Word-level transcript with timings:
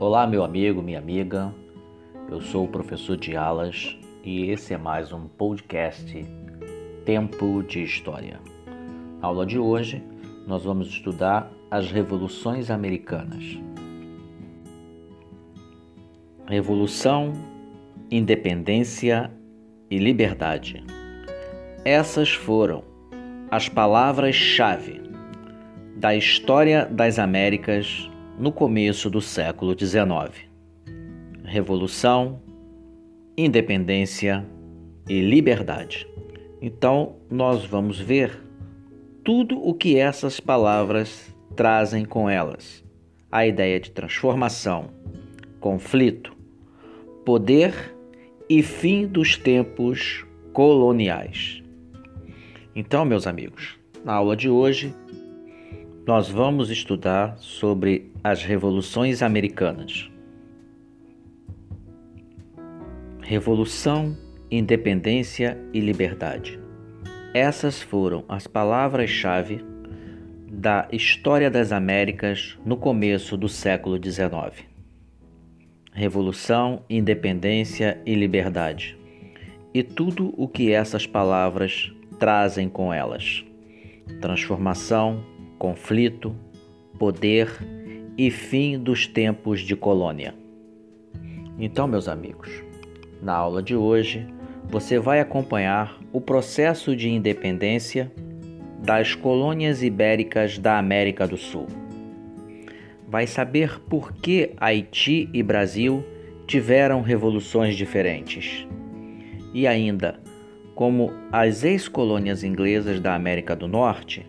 Olá, 0.00 0.28
meu 0.28 0.44
amigo, 0.44 0.80
minha 0.80 1.00
amiga. 1.00 1.52
Eu 2.30 2.40
sou 2.40 2.66
o 2.66 2.68
professor 2.68 3.16
de 3.16 3.36
alas 3.36 3.98
e 4.22 4.48
esse 4.48 4.72
é 4.72 4.78
mais 4.78 5.12
um 5.12 5.26
podcast 5.26 6.24
Tempo 7.04 7.64
de 7.64 7.82
História. 7.82 8.38
Na 9.20 9.26
aula 9.26 9.44
de 9.44 9.58
hoje, 9.58 10.00
nós 10.46 10.62
vamos 10.62 10.86
estudar 10.86 11.50
as 11.68 11.90
revoluções 11.90 12.70
americanas. 12.70 13.58
Revolução, 16.46 17.32
independência 18.08 19.32
e 19.90 19.98
liberdade. 19.98 20.84
Essas 21.84 22.30
foram 22.30 22.84
as 23.50 23.68
palavras-chave 23.68 25.02
da 25.96 26.14
história 26.14 26.86
das 26.86 27.18
Américas 27.18 28.08
no 28.38 28.52
começo 28.52 29.10
do 29.10 29.20
século 29.20 29.76
XIX. 29.76 30.46
Revolução, 31.44 32.40
independência 33.36 34.46
e 35.08 35.20
liberdade. 35.20 36.08
Então, 36.62 37.16
nós 37.28 37.64
vamos 37.64 37.98
ver 37.98 38.38
tudo 39.24 39.58
o 39.58 39.74
que 39.74 39.98
essas 39.98 40.38
palavras 40.38 41.34
trazem 41.56 42.04
com 42.04 42.30
elas: 42.30 42.84
a 43.30 43.46
ideia 43.46 43.80
de 43.80 43.90
transformação, 43.90 44.90
conflito, 45.58 46.36
poder 47.24 47.94
e 48.48 48.62
fim 48.62 49.06
dos 49.06 49.36
tempos 49.36 50.24
coloniais. 50.52 51.62
Então, 52.74 53.04
meus 53.04 53.26
amigos, 53.26 53.76
na 54.04 54.14
aula 54.14 54.36
de 54.36 54.48
hoje 54.48 54.94
nós 56.08 56.30
vamos 56.30 56.70
estudar 56.70 57.36
sobre 57.36 58.10
as 58.24 58.42
revoluções 58.42 59.22
americanas. 59.22 60.10
Revolução, 63.20 64.16
independência 64.50 65.58
e 65.70 65.80
liberdade. 65.80 66.58
Essas 67.34 67.82
foram 67.82 68.24
as 68.26 68.46
palavras-chave 68.46 69.62
da 70.50 70.88
história 70.90 71.50
das 71.50 71.72
Américas 71.72 72.58
no 72.64 72.78
começo 72.78 73.36
do 73.36 73.46
século 73.46 74.02
XIX. 74.02 74.64
Revolução, 75.92 76.84
independência 76.88 78.00
e 78.06 78.14
liberdade. 78.14 78.98
E 79.74 79.82
tudo 79.82 80.32
o 80.38 80.48
que 80.48 80.72
essas 80.72 81.06
palavras 81.06 81.92
trazem 82.18 82.66
com 82.66 82.94
elas: 82.94 83.44
transformação, 84.22 85.22
conflito, 85.58 86.34
poder 86.98 87.48
e 88.16 88.30
fim 88.30 88.78
dos 88.78 89.06
tempos 89.06 89.60
de 89.60 89.74
colônia. 89.76 90.34
Então, 91.58 91.86
meus 91.86 92.08
amigos, 92.08 92.48
na 93.22 93.34
aula 93.34 93.62
de 93.62 93.74
hoje 93.74 94.26
você 94.70 94.98
vai 94.98 95.18
acompanhar 95.18 95.98
o 96.12 96.20
processo 96.20 96.94
de 96.94 97.08
independência 97.08 98.12
das 98.84 99.14
colônias 99.14 99.82
ibéricas 99.82 100.58
da 100.58 100.78
América 100.78 101.26
do 101.26 101.36
Sul. 101.36 101.66
Vai 103.08 103.26
saber 103.26 103.80
por 103.80 104.12
que 104.12 104.52
Haiti 104.58 105.28
e 105.32 105.42
Brasil 105.42 106.04
tiveram 106.46 107.00
revoluções 107.00 107.76
diferentes. 107.76 108.66
E 109.54 109.66
ainda, 109.66 110.20
como 110.74 111.10
as 111.32 111.64
ex-colônias 111.64 112.44
inglesas 112.44 113.00
da 113.00 113.14
América 113.14 113.56
do 113.56 113.66
Norte 113.66 114.26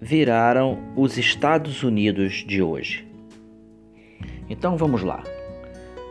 viraram 0.00 0.78
os 0.96 1.18
Estados 1.18 1.82
Unidos 1.82 2.44
de 2.46 2.62
hoje. 2.62 3.06
Então 4.48 4.76
vamos 4.76 5.02
lá. 5.02 5.22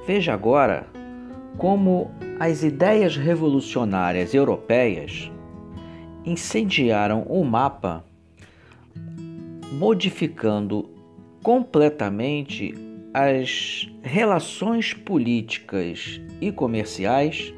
Veja 0.06 0.34
agora 0.34 0.88
como 1.58 2.12
as 2.40 2.64
ideias 2.64 3.18
revolucionárias 3.18 4.34
europeias 4.34 5.32
incendiaram 6.24 7.24
o 7.24 7.44
mapa, 7.44 8.06
modificando 9.74 10.90
completamente 11.42 12.74
as 13.14 13.90
relações 14.04 14.94
políticas 14.94 16.22
e 16.40 16.52
comerciais 16.52 17.54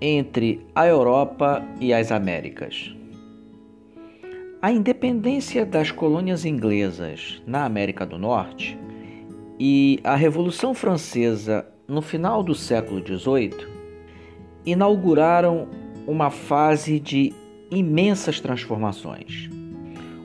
entre 0.00 0.60
a 0.74 0.86
Europa 0.86 1.64
e 1.80 1.92
as 1.92 2.10
Américas. 2.10 2.97
A 4.60 4.72
independência 4.72 5.64
das 5.64 5.92
colônias 5.92 6.44
inglesas 6.44 7.40
na 7.46 7.64
América 7.64 8.04
do 8.04 8.18
Norte 8.18 8.76
e 9.56 10.00
a 10.02 10.16
Revolução 10.16 10.74
Francesa 10.74 11.64
no 11.86 12.02
final 12.02 12.42
do 12.42 12.56
século 12.56 13.00
XVIII 13.00 13.54
inauguraram 14.66 15.68
uma 16.08 16.28
fase 16.28 16.98
de 16.98 17.32
imensas 17.70 18.40
transformações. 18.40 19.48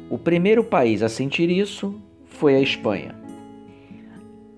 O 0.09 0.17
primeiro 0.17 0.63
país 0.63 1.03
a 1.03 1.09
sentir 1.09 1.51
isso 1.51 1.93
foi 2.25 2.55
a 2.55 2.59
Espanha. 2.59 3.13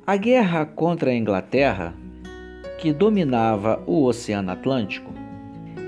A 0.07 0.15
guerra 0.15 0.65
contra 0.65 1.11
a 1.11 1.15
Inglaterra, 1.15 1.93
que 2.77 2.93
dominava 2.93 3.83
o 3.85 4.05
Oceano 4.05 4.51
Atlântico, 4.51 5.13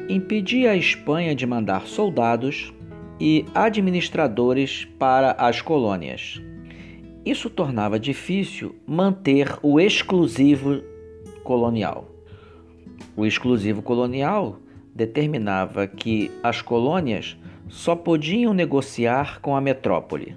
impedia 0.09 0.71
a 0.71 0.75
Espanha 0.75 1.33
de 1.33 1.45
mandar 1.45 1.87
soldados 1.87 2.73
e 3.19 3.45
administradores 3.53 4.85
para 4.99 5.31
as 5.31 5.61
colônias. 5.61 6.41
Isso 7.25 7.49
tornava 7.49 7.99
difícil 7.99 8.75
manter 8.85 9.57
o 9.61 9.79
exclusivo 9.79 10.81
colonial. 11.43 12.09
O 13.15 13.25
exclusivo 13.25 13.81
colonial 13.81 14.59
determinava 14.95 15.87
que 15.87 16.31
as 16.41 16.61
colônias 16.61 17.37
só 17.67 17.95
podiam 17.95 18.53
negociar 18.53 19.41
com 19.41 19.55
a 19.55 19.61
metrópole. 19.61 20.35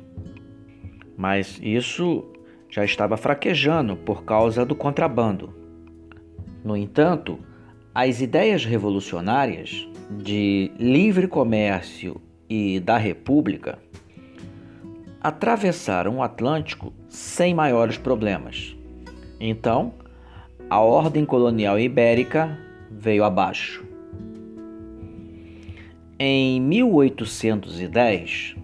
Mas 1.17 1.61
isso 1.63 2.25
já 2.69 2.85
estava 2.85 3.17
fraquejando 3.17 3.97
por 3.97 4.25
causa 4.25 4.65
do 4.65 4.75
contrabando. 4.75 5.55
No 6.65 6.77
entanto, 6.77 7.39
as 7.95 8.21
ideias 8.21 8.65
revolucionárias 8.65 9.89
de 10.11 10.71
livre 10.79 11.27
comércio 11.27 12.21
e 12.51 12.81
da 12.81 12.99
República 12.99 13.79
atravessaram 15.21 16.17
o 16.17 16.23
Atlântico 16.23 16.93
sem 17.09 17.55
maiores 17.55 17.97
problemas. 17.97 18.77
Então, 19.39 19.95
a 20.69 20.81
ordem 20.81 21.25
colonial 21.25 21.79
ibérica 21.79 22.59
veio 22.91 23.23
abaixo. 23.23 23.85
Em 26.19 26.61
1810, 26.61 28.57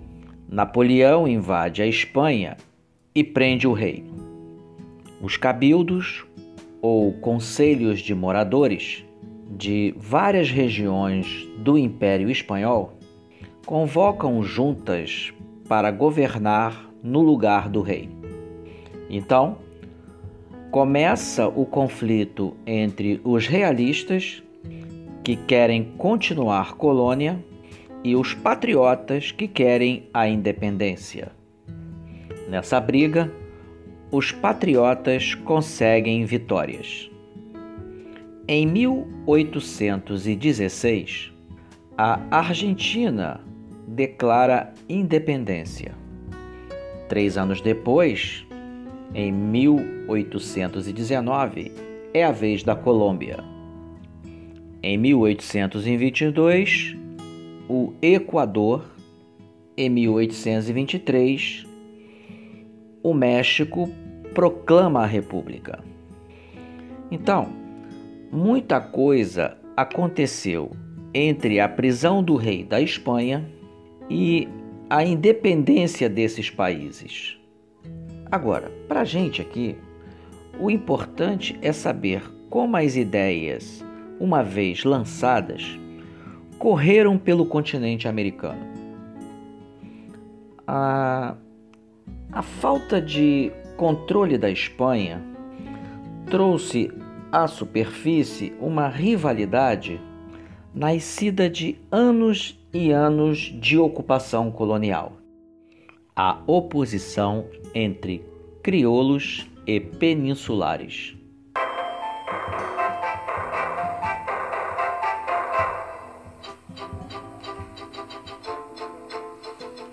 Napoleão 0.48 1.28
invade 1.28 1.80
a 1.80 1.86
Espanha 1.86 2.56
e 3.14 3.22
prende 3.22 3.66
o 3.66 3.72
rei. 3.72 4.04
Os 5.20 5.36
cabildos, 5.36 6.24
ou 6.82 7.12
conselhos 7.14 8.00
de 8.00 8.14
moradores, 8.14 9.04
de 9.50 9.94
várias 9.96 10.50
regiões 10.50 11.48
do 11.58 11.78
Império 11.78 12.30
Espanhol 12.30 12.95
convocam 13.66 14.42
juntas 14.44 15.34
para 15.68 15.90
governar 15.90 16.88
no 17.02 17.20
lugar 17.20 17.68
do 17.68 17.82
rei. 17.82 18.08
Então, 19.10 19.58
começa 20.70 21.48
o 21.48 21.66
conflito 21.66 22.56
entre 22.64 23.20
os 23.24 23.48
realistas, 23.48 24.40
que 25.24 25.34
querem 25.34 25.82
continuar 25.98 26.74
colônia, 26.74 27.44
e 28.04 28.14
os 28.14 28.34
patriotas, 28.34 29.32
que 29.32 29.48
querem 29.48 30.08
a 30.14 30.28
independência. 30.28 31.32
Nessa 32.48 32.80
briga, 32.80 33.32
os 34.12 34.30
patriotas 34.30 35.34
conseguem 35.34 36.24
vitórias. 36.24 37.10
Em 38.46 38.64
1816, 38.64 41.32
a 41.98 42.20
Argentina 42.30 43.40
declara 43.86 44.74
independência. 44.88 45.94
Três 47.08 47.38
anos 47.38 47.60
depois, 47.60 48.44
em 49.14 49.30
1819, 49.32 51.70
é 52.12 52.24
a 52.24 52.32
vez 52.32 52.64
da 52.64 52.74
Colômbia. 52.74 53.38
Em 54.82 54.98
1822, 54.98 56.96
o 57.68 57.92
Equador. 58.02 58.96
Em 59.78 59.90
1823, 59.90 61.66
o 63.02 63.12
México 63.12 63.90
proclama 64.32 65.02
a 65.02 65.06
República. 65.06 65.84
Então, 67.10 67.52
muita 68.32 68.80
coisa 68.80 69.58
aconteceu 69.76 70.74
entre 71.12 71.60
a 71.60 71.68
prisão 71.68 72.22
do 72.22 72.36
rei 72.36 72.64
da 72.64 72.80
Espanha 72.80 73.44
e 74.08 74.48
a 74.88 75.04
independência 75.04 76.08
desses 76.08 76.48
países. 76.50 77.38
Agora, 78.30 78.70
para 78.88 79.00
a 79.00 79.04
gente 79.04 79.40
aqui, 79.42 79.76
O 80.58 80.70
importante 80.70 81.58
é 81.60 81.70
saber 81.70 82.22
como 82.48 82.76
as 82.76 82.96
ideias, 82.96 83.84
uma 84.18 84.42
vez 84.42 84.84
lançadas, 84.84 85.78
correram 86.58 87.18
pelo 87.18 87.44
continente 87.44 88.08
americano. 88.08 88.64
A, 90.66 91.36
a 92.32 92.42
falta 92.42 93.00
de 93.02 93.52
controle 93.76 94.38
da 94.38 94.50
Espanha 94.50 95.22
trouxe 96.30 96.90
à 97.30 97.46
superfície 97.46 98.54
uma 98.58 98.88
rivalidade 98.88 100.00
nascida 100.74 101.50
de 101.50 101.76
anos 101.92 102.58
e 102.76 102.92
anos 102.92 103.38
de 103.38 103.78
ocupação 103.78 104.52
colonial. 104.52 105.12
A 106.14 106.42
oposição 106.46 107.48
entre 107.74 108.22
crioulos 108.62 109.46
e 109.66 109.80
peninsulares. 109.80 111.16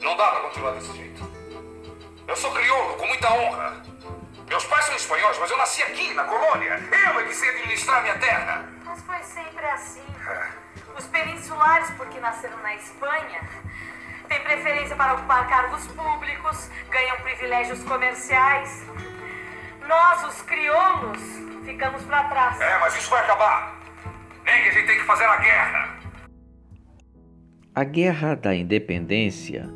Não 0.01 0.17
dá 0.17 0.27
para 0.27 0.41
continuar 0.41 0.71
desse 0.73 0.93
jeito. 0.97 1.23
Eu 2.27 2.35
sou 2.35 2.51
crioulo 2.51 2.97
com 2.97 3.07
muita 3.07 3.33
honra. 3.33 3.81
Meus 4.49 4.65
pais 4.65 4.85
são 4.85 4.95
espanhóis, 4.95 5.37
mas 5.39 5.49
eu 5.49 5.57
nasci 5.57 5.81
aqui, 5.83 6.13
na 6.13 6.25
colônia. 6.25 6.81
Eu 6.91 7.19
é 7.19 7.23
que 7.23 7.33
sei 7.33 7.49
administrar 7.49 8.01
minha 8.01 8.17
terra. 8.17 8.72
Peninsulares, 11.63 11.89
porque 11.91 12.19
nasceram 12.19 12.61
na 12.61 12.75
Espanha, 12.75 13.39
têm 14.27 14.39
preferência 14.41 14.95
para 14.95 15.13
ocupar 15.13 15.47
cargos 15.47 15.87
públicos, 15.87 16.69
ganham 16.89 17.17
privilégios 17.17 17.83
comerciais. 17.83 18.85
Nós, 19.87 20.23
os 20.25 20.41
crioulos, 20.43 21.21
ficamos 21.65 22.03
para 22.03 22.23
trás. 22.25 22.59
É, 22.59 22.79
mas 22.79 22.95
isso 22.97 23.09
vai 23.09 23.23
acabar. 23.23 23.79
Nem 24.45 24.63
que 24.63 24.69
a 24.69 24.71
gente 24.73 24.87
tem 24.87 24.97
que 24.97 25.05
fazer 25.05 25.25
a 25.25 25.37
guerra. 25.37 25.99
A 27.75 27.83
Guerra 27.83 28.35
da 28.35 28.53
Independência 28.53 29.67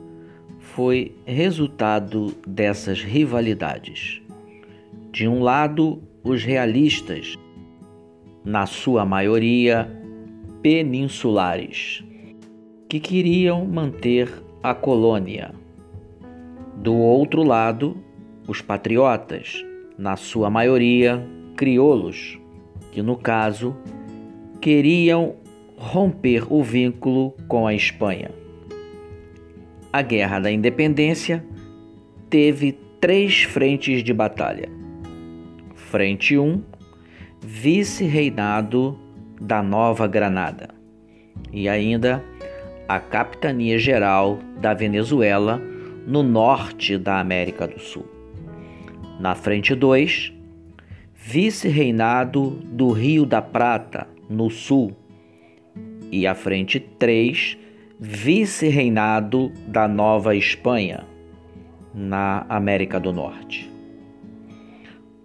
foi 0.75 1.17
resultado 1.25 2.31
dessas 2.45 3.01
rivalidades. 3.01 4.21
De 5.11 5.27
um 5.27 5.41
lado, 5.41 6.03
os 6.23 6.43
realistas, 6.43 7.35
na 8.45 8.65
sua 8.65 9.03
maioria 9.03 9.96
peninsulares, 10.67 12.03
que 12.89 12.99
queriam 12.99 13.65
manter 13.65 14.29
a 14.61 14.75
colônia. 14.75 15.53
Do 16.75 16.93
outro 16.93 17.41
lado, 17.41 17.95
os 18.45 18.61
patriotas, 18.61 19.63
na 19.97 20.17
sua 20.17 20.49
maioria 20.49 21.25
crioulos, 21.55 22.37
que 22.91 23.01
no 23.01 23.15
caso 23.15 23.77
queriam 24.59 25.35
romper 25.77 26.45
o 26.51 26.61
vínculo 26.61 27.33
com 27.47 27.65
a 27.65 27.73
Espanha. 27.73 28.31
A 29.93 30.01
Guerra 30.01 30.41
da 30.41 30.51
Independência 30.51 31.45
teve 32.29 32.77
três 32.99 33.43
frentes 33.43 34.03
de 34.03 34.13
batalha. 34.13 34.69
Frente 35.75 36.37
1, 36.37 36.61
vice-reinado 37.39 39.06
da 39.39 39.61
Nova 39.61 40.07
Granada, 40.07 40.69
e 41.51 41.69
ainda 41.69 42.23
a 42.87 42.99
Capitania 42.99 43.77
Geral 43.77 44.39
da 44.59 44.73
Venezuela 44.73 45.61
no 46.05 46.23
norte 46.23 46.97
da 46.97 47.19
América 47.19 47.67
do 47.67 47.79
Sul. 47.79 48.05
Na 49.19 49.35
frente 49.35 49.75
2, 49.75 50.33
vice-reinado 51.13 52.51
do 52.63 52.91
Rio 52.91 53.25
da 53.25 53.41
Prata, 53.41 54.07
no 54.29 54.49
sul, 54.49 54.95
e 56.11 56.25
a 56.25 56.33
frente 56.33 56.79
3, 56.79 57.57
vice-reinado 57.99 59.51
da 59.67 59.87
Nova 59.87 60.35
Espanha, 60.35 61.05
na 61.93 62.45
América 62.47 62.99
do 62.99 63.11
Norte. 63.11 63.69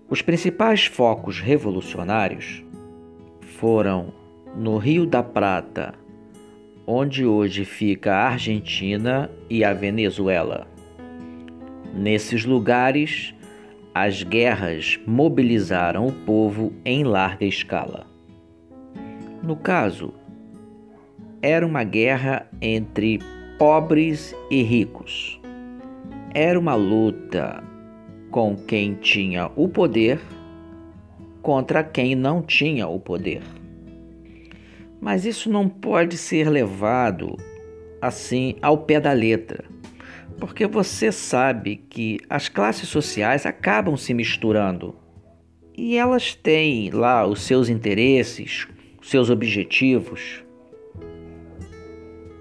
Os 0.08 0.22
principais 0.22 0.86
focos 0.86 1.38
revolucionários 1.38 2.64
foram 3.62 4.12
no 4.56 4.76
Rio 4.76 5.06
da 5.06 5.22
Prata, 5.22 5.94
onde 6.84 7.24
hoje 7.24 7.64
fica 7.64 8.12
a 8.12 8.30
Argentina 8.30 9.30
e 9.48 9.62
a 9.62 9.72
Venezuela. 9.72 10.66
Nesses 11.94 12.44
lugares, 12.44 13.32
as 13.94 14.24
guerras 14.24 14.98
mobilizaram 15.06 16.08
o 16.08 16.12
povo 16.12 16.72
em 16.84 17.04
larga 17.04 17.44
escala. 17.44 18.04
No 19.40 19.54
caso, 19.54 20.12
era 21.40 21.64
uma 21.64 21.84
guerra 21.84 22.48
entre 22.60 23.20
pobres 23.60 24.34
e 24.50 24.60
ricos. 24.64 25.40
Era 26.34 26.58
uma 26.58 26.74
luta 26.74 27.62
com 28.28 28.56
quem 28.56 28.94
tinha 28.94 29.52
o 29.54 29.68
poder 29.68 30.18
contra 31.42 31.82
quem 31.82 32.14
não 32.14 32.40
tinha 32.40 32.86
o 32.86 32.98
poder. 32.98 33.42
Mas 35.00 35.26
isso 35.26 35.50
não 35.50 35.68
pode 35.68 36.16
ser 36.16 36.48
levado 36.48 37.36
assim 38.00 38.54
ao 38.62 38.78
pé 38.78 39.00
da 39.00 39.12
letra, 39.12 39.64
porque 40.38 40.66
você 40.66 41.10
sabe 41.10 41.76
que 41.76 42.18
as 42.30 42.48
classes 42.48 42.88
sociais 42.88 43.44
acabam 43.44 43.96
se 43.96 44.14
misturando 44.14 44.94
e 45.76 45.96
elas 45.96 46.34
têm 46.34 46.90
lá 46.90 47.26
os 47.26 47.42
seus 47.42 47.68
interesses, 47.68 48.68
seus 49.02 49.30
objetivos. 49.30 50.44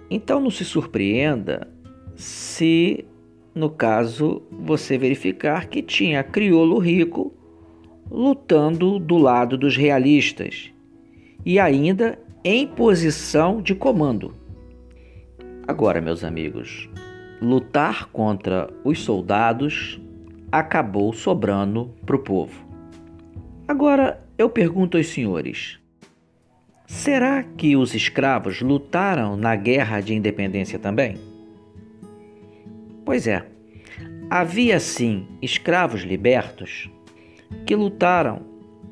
Então 0.09 0.39
não 0.39 0.51
se 0.51 0.65
surpreenda 0.65 1.67
se, 2.15 3.05
no 3.55 3.69
caso, 3.69 4.43
você 4.51 4.97
verificar 4.97 5.67
que 5.67 5.81
tinha 5.81 6.23
crioulo 6.23 6.77
rico 6.77 7.33
lutando 8.11 8.99
do 8.99 9.17
lado 9.17 9.57
dos 9.57 9.77
realistas 9.77 10.69
e 11.45 11.57
ainda 11.57 12.19
em 12.43 12.67
posição 12.67 13.61
de 13.61 13.73
comando. 13.73 14.35
Agora, 15.65 16.01
meus 16.01 16.21
amigos, 16.21 16.89
lutar 17.41 18.07
contra 18.07 18.69
os 18.83 18.99
soldados 18.99 19.99
acabou 20.51 21.13
sobrando 21.13 21.93
para 22.05 22.17
o 22.17 22.19
povo. 22.19 22.65
Agora 23.65 24.21
eu 24.37 24.49
pergunto 24.49 24.97
aos 24.97 25.07
senhores: 25.07 25.79
será 26.85 27.43
que 27.43 27.77
os 27.77 27.95
escravos 27.95 28.61
lutaram 28.61 29.37
na 29.37 29.55
guerra 29.55 30.01
de 30.01 30.13
independência 30.13 30.77
também? 30.77 31.15
Pois 33.05 33.25
é, 33.25 33.45
havia 34.29 34.79
sim 34.79 35.25
escravos 35.41 36.01
libertos 36.01 36.89
que 37.65 37.75
lutaram 37.75 38.41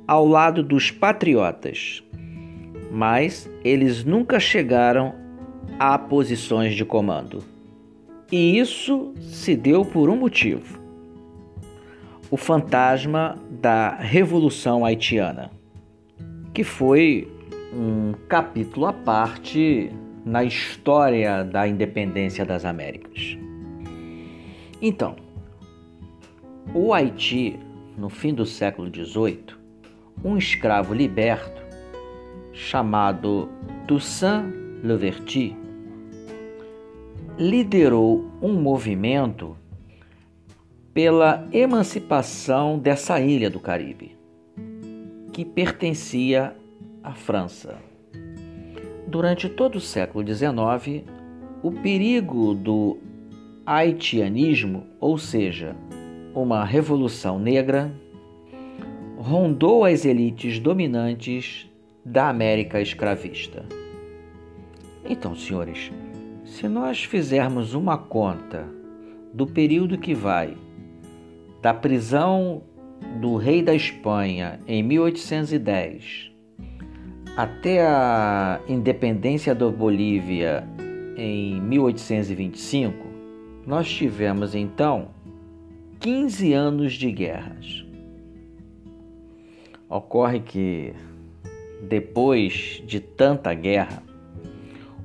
ao 0.08 0.26
lado 0.28 0.64
dos 0.64 0.90
patriotas, 0.90 2.04
mas 2.92 3.50
eles 3.64 4.04
nunca 4.04 4.40
chegaram 4.40 5.14
a 5.78 5.98
posições 5.98 6.76
de 6.76 6.84
comando. 6.84 7.44
E 8.32 8.58
isso 8.60 9.14
se 9.22 9.56
deu 9.56 9.86
por 9.86 10.10
um 10.10 10.16
motivo: 10.16 10.80
o 12.30 12.38
fantasma 12.38 13.38
da 13.50 13.96
Revolução 13.96 14.86
Haitiana, 14.86 15.52
que 16.54 16.64
foi 16.64 17.28
um 17.74 18.14
capítulo 18.28 18.88
à 18.88 18.94
parte 18.94 19.92
na 20.26 20.44
história 20.44 21.44
da 21.44 21.68
independência 21.68 22.46
das 22.46 22.66
Américas. 22.66 23.38
Então, 24.82 25.16
o 26.74 26.94
Haiti 26.94 27.60
no 28.00 28.10
fim 28.10 28.34
do 28.34 28.46
século 28.46 28.88
XVIII, 28.88 29.44
um 30.24 30.38
escravo 30.38 30.94
liberto 30.94 31.62
chamado 32.54 33.50
Toussaint 33.88 34.46
Louverture 34.82 35.56
liderou 37.38 38.32
um 38.42 38.54
movimento 38.54 39.58
pela 40.94 41.48
emancipação 41.52 42.80
dessa 42.80 43.20
ilha 43.20 43.50
do 43.50 43.60
Caribe, 43.60 44.18
que 45.34 45.44
pertencia 45.44 46.56
à 47.04 47.14
França. 47.14 47.78
Durante 49.08 49.50
todo 49.50 49.76
o 49.76 49.82
século 49.82 50.26
XIX, 50.26 51.04
o 51.62 51.72
perigo 51.72 52.54
do 52.54 52.98
haitianismo, 53.66 54.86
ou 55.00 55.18
seja, 55.18 55.76
uma 56.42 56.64
revolução 56.64 57.38
negra 57.38 57.92
rondou 59.18 59.84
as 59.84 60.06
elites 60.06 60.60
dominantes 60.60 61.70
da 62.06 62.30
América 62.30 62.82
escravista. 62.82 63.66
Então, 65.08 65.36
senhores, 65.36 65.92
se 66.46 66.68
nós 66.68 67.04
fizermos 67.04 67.74
uma 67.74 67.98
conta 67.98 68.66
do 69.34 69.46
período 69.46 69.98
que 69.98 70.14
vai 70.14 70.56
da 71.62 71.74
prisão 71.74 72.64
do 73.20 73.36
rei 73.36 73.62
da 73.62 73.74
Espanha 73.74 74.60
em 74.68 74.82
1810 74.82 76.32
até 77.36 77.86
a 77.86 78.60
independência 78.68 79.56
da 79.56 79.70
Bolívia 79.70 80.68
em 81.16 81.62
1825, 81.62 83.08
nós 83.66 83.90
tivemos 83.90 84.56
então 84.56 85.10
15 86.00 86.54
anos 86.54 86.94
de 86.94 87.12
guerras. 87.12 87.86
Ocorre 89.90 90.40
que, 90.40 90.94
depois 91.90 92.82
de 92.88 93.02
tanta 93.02 93.54
guerra, 93.54 94.02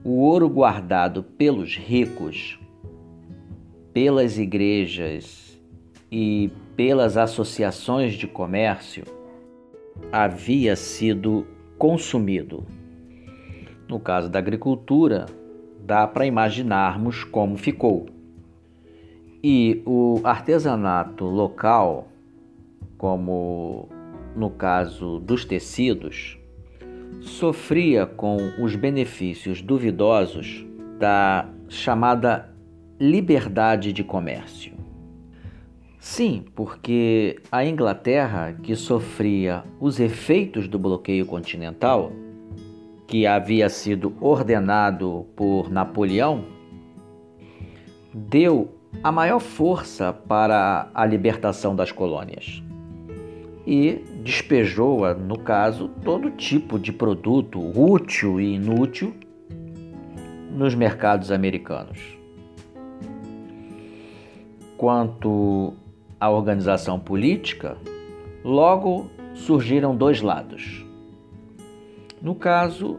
o 0.04 0.20
ouro 0.20 0.48
guardado 0.48 1.24
pelos 1.24 1.76
ricos, 1.76 2.60
pelas 3.92 4.38
igrejas 4.38 5.60
e 6.12 6.52
pelas 6.76 7.16
associações 7.16 8.14
de 8.14 8.28
comércio 8.28 9.02
havia 10.12 10.76
sido 10.76 11.44
consumido. 11.76 12.64
No 13.88 13.98
caso 13.98 14.28
da 14.28 14.38
agricultura, 14.38 15.26
dá 15.84 16.06
para 16.06 16.24
imaginarmos 16.24 17.24
como 17.24 17.56
ficou. 17.56 18.13
E 19.46 19.82
o 19.84 20.22
artesanato 20.24 21.26
local, 21.26 22.08
como 22.96 23.90
no 24.34 24.48
caso 24.48 25.20
dos 25.20 25.44
tecidos, 25.44 26.38
sofria 27.20 28.06
com 28.06 28.38
os 28.58 28.74
benefícios 28.74 29.60
duvidosos 29.60 30.64
da 30.98 31.46
chamada 31.68 32.54
liberdade 32.98 33.92
de 33.92 34.02
comércio. 34.02 34.72
Sim, 35.98 36.46
porque 36.54 37.38
a 37.52 37.66
Inglaterra, 37.66 38.56
que 38.62 38.74
sofria 38.74 39.62
os 39.78 40.00
efeitos 40.00 40.66
do 40.66 40.78
bloqueio 40.78 41.26
continental, 41.26 42.10
que 43.06 43.26
havia 43.26 43.68
sido 43.68 44.14
ordenado 44.22 45.26
por 45.36 45.70
Napoleão, 45.70 46.46
deu 48.14 48.73
a 49.02 49.12
maior 49.12 49.40
força 49.40 50.12
para 50.12 50.88
a 50.94 51.04
libertação 51.04 51.74
das 51.76 51.92
colônias 51.92 52.62
e 53.66 54.04
despejou, 54.22 55.14
no 55.14 55.38
caso, 55.38 55.88
todo 56.04 56.30
tipo 56.30 56.78
de 56.78 56.92
produto 56.92 57.58
útil 57.78 58.40
e 58.40 58.54
inútil 58.54 59.14
nos 60.50 60.74
mercados 60.74 61.30
americanos. 61.30 61.98
Quanto 64.76 65.74
à 66.20 66.30
organização 66.30 67.00
política, 67.00 67.76
logo 68.44 69.10
surgiram 69.34 69.96
dois 69.96 70.20
lados. 70.20 70.84
No 72.20 72.34
caso, 72.34 72.98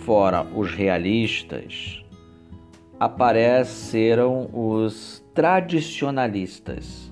fora 0.00 0.42
os 0.42 0.72
realistas, 0.72 1.99
apareceram 3.00 4.48
os 4.52 5.24
tradicionalistas, 5.34 7.10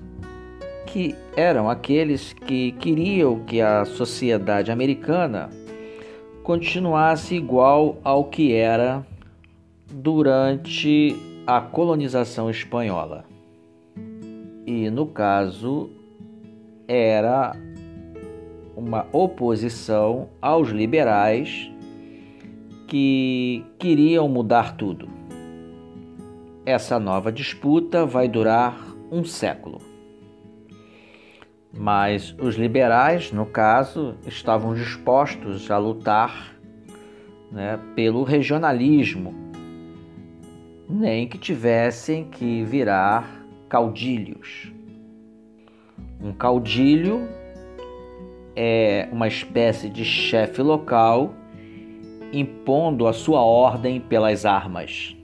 que 0.85 1.15
eram 1.35 1.69
aqueles 1.69 2.31
que 2.31 2.71
queriam 2.73 3.39
que 3.39 3.59
a 3.59 3.83
sociedade 3.83 4.71
americana 4.71 5.49
continuasse 6.43 7.35
igual 7.35 7.97
ao 8.03 8.25
que 8.25 8.53
era 8.53 9.05
durante 9.91 11.17
a 11.45 11.59
colonização 11.59 12.49
espanhola 12.49 13.25
e 14.69 14.87
no 14.91 15.07
caso 15.07 15.89
era 16.87 17.55
uma 18.77 19.07
oposição 19.11 20.29
aos 20.39 20.69
liberais 20.69 21.71
que 22.87 23.65
queriam 23.79 24.29
mudar 24.29 24.77
tudo. 24.77 25.18
Essa 26.69 26.99
nova 26.99 27.31
disputa 27.31 28.05
vai 28.05 28.27
durar 28.27 28.95
um 29.11 29.23
século. 29.23 29.79
Mas 31.75 32.35
os 32.39 32.57
liberais, 32.57 33.31
no 33.31 33.43
caso, 33.43 34.15
estavam 34.27 34.75
dispostos 34.75 35.71
a 35.71 35.79
lutar 35.79 36.55
né, 37.51 37.79
pelo 37.95 38.21
regionalismo, 38.21 39.33
nem 40.87 41.27
que 41.27 41.39
tivessem 41.39 42.25
que 42.25 42.63
virar 42.65 43.43
caudilhos. 43.67 44.71
Um 46.21 46.31
caudilho 46.31 47.27
é 48.55 49.09
uma 49.11 49.27
espécie 49.27 49.89
de 49.89 50.05
chefe 50.05 50.61
local 50.61 51.33
impondo 52.31 53.07
a 53.07 53.13
sua 53.13 53.41
ordem 53.41 53.99
pelas 53.99 54.45
armas. 54.45 55.18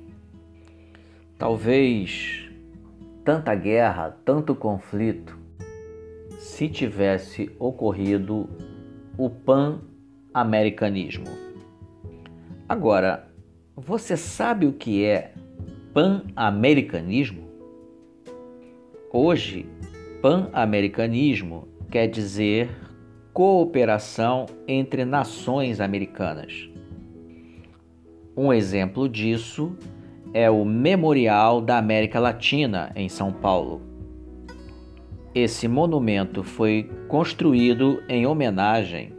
Talvez 1.37 2.49
tanta 3.25 3.53
guerra, 3.55 4.17
tanto 4.23 4.55
conflito, 4.55 5.37
se 6.39 6.69
tivesse 6.69 7.53
ocorrido 7.59 8.49
o 9.17 9.29
pan-americanismo. 9.29 11.25
Agora, 12.69 13.29
você 13.75 14.15
sabe 14.15 14.65
o 14.65 14.71
que 14.71 15.03
é 15.03 15.33
pan-americanismo? 15.93 17.43
Hoje, 19.11 19.65
pan-americanismo 20.21 21.67
quer 21.91 22.07
dizer 22.07 22.69
cooperação 23.33 24.45
entre 24.65 25.03
nações 25.03 25.81
americanas. 25.81 26.69
Um 28.37 28.53
exemplo 28.53 29.09
disso 29.09 29.77
é 30.35 30.51
o 30.51 30.63
Memorial 30.65 31.61
da 31.61 31.77
América 31.77 32.19
Latina 32.19 32.91
em 32.93 33.07
São 33.07 33.31
Paulo. 33.31 33.81
Esse 35.33 35.65
monumento 35.65 36.43
foi 36.43 36.91
construído 37.07 38.03
em 38.09 38.27
homenagem 38.27 39.13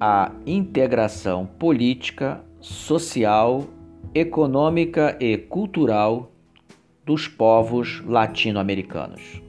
à 0.00 0.32
integração 0.46 1.44
política, 1.44 2.42
social, 2.58 3.66
econômica 4.14 5.14
e 5.20 5.36
cultural 5.36 6.32
dos 7.04 7.28
povos 7.28 8.02
latino-americanos. 8.06 9.42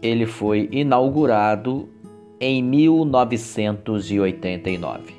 Ele 0.00 0.24
foi 0.24 0.68
inaugurado 0.70 1.88
em 2.38 2.62
1989. 2.62 5.14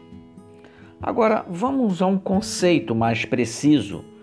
Agora 1.02 1.46
vamos 1.50 2.02
a 2.02 2.06
um 2.06 2.18
conceito 2.18 2.96
mais 2.96 3.26
preciso 3.26 4.15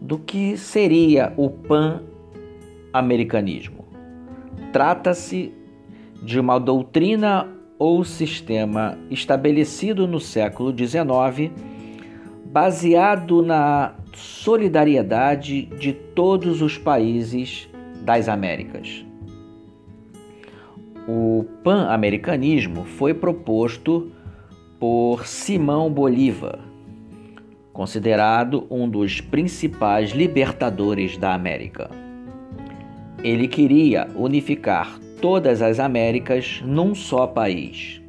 do 0.00 0.18
que 0.18 0.56
seria 0.56 1.32
o 1.36 1.50
pan-americanismo. 1.50 3.84
Trata-se 4.72 5.52
de 6.22 6.40
uma 6.40 6.58
doutrina 6.58 7.46
ou 7.78 8.02
sistema 8.04 8.98
estabelecido 9.10 10.06
no 10.06 10.20
século 10.20 10.74
XIX, 10.76 11.50
baseado 12.46 13.42
na 13.42 13.94
solidariedade 14.14 15.62
de 15.62 15.92
todos 15.92 16.62
os 16.62 16.76
países 16.76 17.70
das 18.02 18.28
Américas. 18.28 19.06
O 21.08 21.46
pan-americanismo 21.64 22.84
foi 22.84 23.14
proposto 23.14 24.12
por 24.78 25.26
Simão 25.26 25.90
Bolívar, 25.90 26.58
considerado 27.80 28.66
um 28.70 28.86
dos 28.86 29.22
principais 29.22 30.10
libertadores 30.10 31.16
da 31.16 31.32
América. 31.32 31.90
Ele 33.24 33.48
queria 33.48 34.06
unificar 34.14 35.00
todas 35.18 35.62
as 35.62 35.80
Américas 35.80 36.60
num 36.62 36.94
só 36.94 37.26
país. 37.26 38.02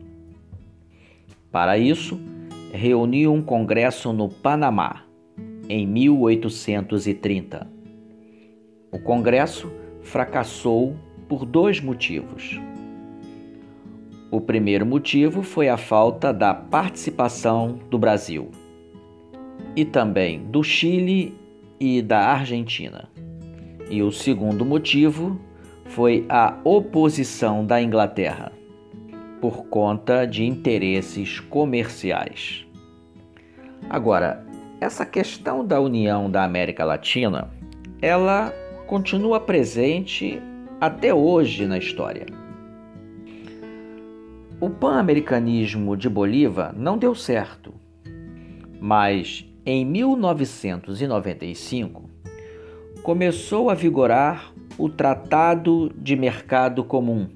Para 1.49 1.77
isso, 1.77 2.19
reuniu 2.73 3.31
um 3.31 3.41
congresso 3.41 4.11
no 4.11 4.27
Panamá 4.27 5.05
em 5.69 5.87
1830. 5.87 7.65
O 8.91 8.99
Congresso 8.99 9.71
fracassou 10.01 10.97
por 11.29 11.45
dois 11.45 11.79
motivos. 11.79 12.59
O 14.29 14.41
primeiro 14.41 14.85
motivo 14.85 15.41
foi 15.41 15.69
a 15.69 15.77
falta 15.77 16.33
da 16.33 16.53
participação 16.53 17.79
do 17.89 17.97
Brasil 17.97 18.51
e 19.75 19.85
também 19.85 20.43
do 20.45 20.63
Chile 20.63 21.33
e 21.79 22.01
da 22.01 22.19
Argentina. 22.19 23.09
E 23.89 24.01
o 24.01 24.11
segundo 24.11 24.65
motivo 24.65 25.39
foi 25.85 26.25
a 26.29 26.57
oposição 26.63 27.65
da 27.65 27.81
Inglaterra 27.81 28.51
por 29.41 29.65
conta 29.65 30.25
de 30.25 30.45
interesses 30.45 31.39
comerciais. 31.39 32.65
Agora, 33.89 34.45
essa 34.79 35.05
questão 35.05 35.65
da 35.65 35.81
união 35.81 36.29
da 36.29 36.43
América 36.43 36.85
Latina, 36.85 37.49
ela 38.01 38.53
continua 38.87 39.39
presente 39.39 40.41
até 40.79 41.13
hoje 41.13 41.65
na 41.65 41.77
história. 41.77 42.25
O 44.59 44.69
pan-americanismo 44.69 45.97
de 45.97 46.07
Bolívar 46.07 46.73
não 46.77 46.97
deu 46.97 47.15
certo, 47.15 47.73
mas 48.79 49.50
em 49.65 49.83
1995 49.85 52.09
começou 53.03 53.69
a 53.69 53.73
vigorar 53.73 54.53
o 54.77 54.89
Tratado 54.89 55.91
de 55.95 56.15
Mercado 56.15 56.83
Comum, 56.83 57.29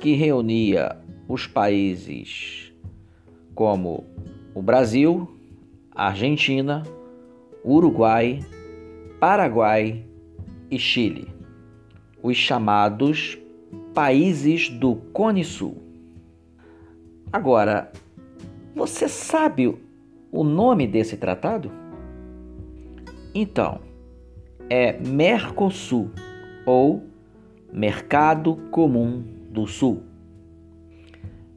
que 0.00 0.14
reunia 0.14 0.96
os 1.28 1.46
países 1.46 2.72
como 3.54 4.04
o 4.54 4.60
Brasil, 4.60 5.30
Argentina, 5.94 6.82
Uruguai, 7.64 8.40
Paraguai 9.20 10.04
e 10.70 10.78
Chile, 10.78 11.28
os 12.22 12.36
chamados 12.36 13.38
países 13.94 14.68
do 14.68 14.96
Cone 15.12 15.44
Sul. 15.44 15.78
Agora, 17.32 17.90
você 18.74 19.08
sabe 19.08 19.74
o 20.34 20.42
nome 20.42 20.84
desse 20.84 21.16
tratado? 21.16 21.70
Então, 23.32 23.78
é 24.68 24.98
Mercosul 24.98 26.10
ou 26.66 27.04
Mercado 27.72 28.56
Comum 28.72 29.22
do 29.48 29.64
Sul. 29.68 30.02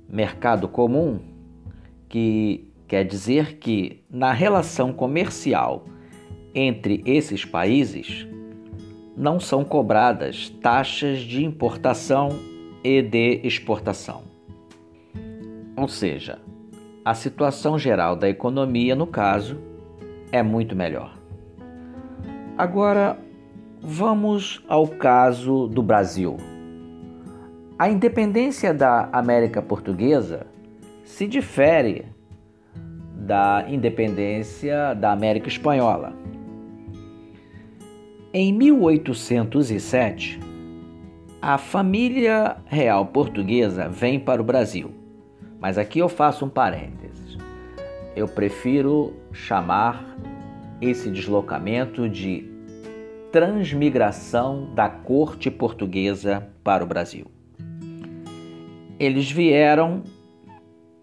Mercado 0.07 0.67
Comum, 0.67 1.19
que 2.07 2.71
quer 2.87 3.03
dizer 3.03 3.57
que 3.57 4.03
na 4.11 4.31
relação 4.31 4.93
comercial 4.93 5.85
entre 6.53 7.01
esses 7.03 7.43
países 7.43 8.27
não 9.15 9.39
são 9.39 9.63
cobradas 9.63 10.49
taxas 10.61 11.21
de 11.21 11.43
importação 11.43 12.29
e 12.83 13.01
de 13.01 13.41
exportação. 13.43 14.21
Ou 15.75 15.87
seja, 15.87 16.39
a 17.07 17.13
situação 17.13 17.79
geral 17.79 18.17
da 18.17 18.27
economia, 18.27 18.93
no 18.93 19.07
caso, 19.07 19.57
é 20.29 20.43
muito 20.43 20.75
melhor. 20.75 21.17
Agora, 22.57 23.17
vamos 23.81 24.61
ao 24.67 24.85
caso 24.85 25.69
do 25.69 25.81
Brasil. 25.81 26.35
A 27.79 27.89
independência 27.89 28.73
da 28.73 29.07
América 29.13 29.61
Portuguesa 29.61 30.47
se 31.05 31.25
difere 31.27 32.07
da 33.15 33.63
independência 33.69 34.93
da 34.93 35.13
América 35.13 35.47
Espanhola. 35.47 36.11
Em 38.33 38.51
1807, 38.51 40.41
a 41.41 41.57
família 41.57 42.57
real 42.65 43.05
portuguesa 43.05 43.87
vem 43.87 44.19
para 44.19 44.41
o 44.41 44.45
Brasil. 44.45 44.96
Mas 45.59 45.77
aqui 45.77 45.99
eu 45.99 46.09
faço 46.09 46.45
um 46.45 46.49
parênteses. 46.49 47.37
Eu 48.15 48.27
prefiro 48.27 49.13
chamar 49.31 50.17
esse 50.81 51.09
deslocamento 51.09 52.07
de 52.07 52.49
transmigração 53.31 54.73
da 54.73 54.89
corte 54.89 55.51
portuguesa 55.51 56.47
para 56.63 56.83
o 56.83 56.87
Brasil. 56.87 57.25
Eles 58.99 59.29
vieram 59.29 60.03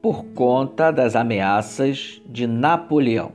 por 0.02 0.24
conta 0.34 0.90
das 0.90 1.16
ameaças 1.16 2.20
de 2.26 2.46
Napoleão. 2.46 3.32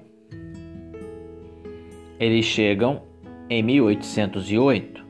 Eles 2.20 2.46
chegam 2.46 3.04
em 3.50 3.64
1808 3.64 5.06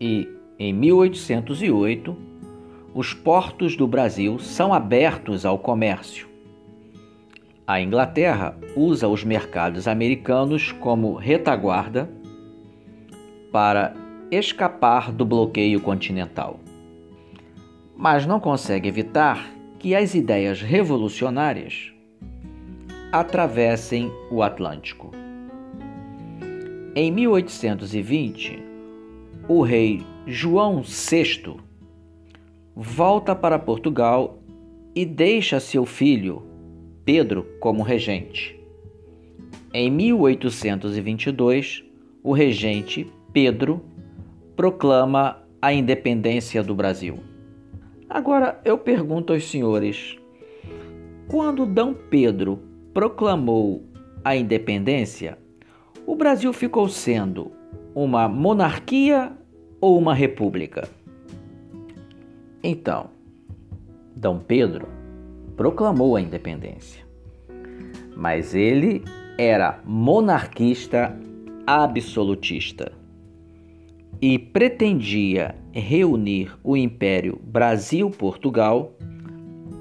e 0.00 0.28
em 0.58 0.72
1808 0.72 2.33
os 2.94 3.12
portos 3.12 3.76
do 3.76 3.86
Brasil 3.86 4.38
são 4.38 4.72
abertos 4.72 5.44
ao 5.44 5.58
comércio. 5.58 6.28
A 7.66 7.80
Inglaterra 7.80 8.56
usa 8.76 9.08
os 9.08 9.24
mercados 9.24 9.86
americanos 9.88 10.72
como 10.72 11.14
retaguarda 11.14 12.08
para 13.52 13.94
escapar 14.30 15.12
do 15.12 15.24
bloqueio 15.24 15.80
continental 15.80 16.60
mas 17.96 18.26
não 18.26 18.40
consegue 18.40 18.88
evitar 18.88 19.50
que 19.78 19.94
as 19.94 20.14
ideias 20.14 20.60
revolucionárias 20.60 21.92
atravessem 23.12 24.10
o 24.30 24.42
Atlântico. 24.42 25.12
Em 26.96 27.10
1820, 27.10 28.62
o 29.48 29.62
rei 29.62 30.02
João 30.26 30.82
VI 30.82 31.56
volta 32.76 33.34
para 33.34 33.58
Portugal 33.58 34.38
e 34.94 35.06
deixa 35.06 35.60
seu 35.60 35.86
filho 35.86 36.42
Pedro 37.04 37.46
como 37.60 37.82
regente. 37.82 38.58
Em 39.72 39.90
1822, 39.90 41.84
o 42.22 42.32
regente 42.32 43.06
Pedro 43.32 43.82
proclama 44.56 45.42
a 45.60 45.72
independência 45.72 46.62
do 46.62 46.74
Brasil. 46.74 47.18
Agora 48.08 48.60
eu 48.64 48.78
pergunto 48.78 49.32
aos 49.32 49.50
senhores: 49.50 50.16
quando 51.28 51.66
D. 51.66 51.94
Pedro 52.10 52.60
proclamou 52.92 53.84
a 54.24 54.36
independência, 54.36 55.38
o 56.06 56.14
Brasil 56.14 56.52
ficou 56.52 56.88
sendo 56.88 57.50
uma 57.94 58.28
monarquia 58.28 59.32
ou 59.80 59.98
uma 59.98 60.14
república? 60.14 60.88
Então, 62.66 63.10
D. 64.16 64.26
Pedro 64.48 64.88
proclamou 65.54 66.16
a 66.16 66.20
independência, 66.22 67.04
mas 68.16 68.54
ele 68.54 69.04
era 69.36 69.82
monarquista 69.84 71.14
absolutista 71.66 72.90
e 74.18 74.38
pretendia 74.38 75.54
reunir 75.72 76.56
o 76.64 76.74
Império 76.74 77.38
Brasil-Portugal 77.42 78.94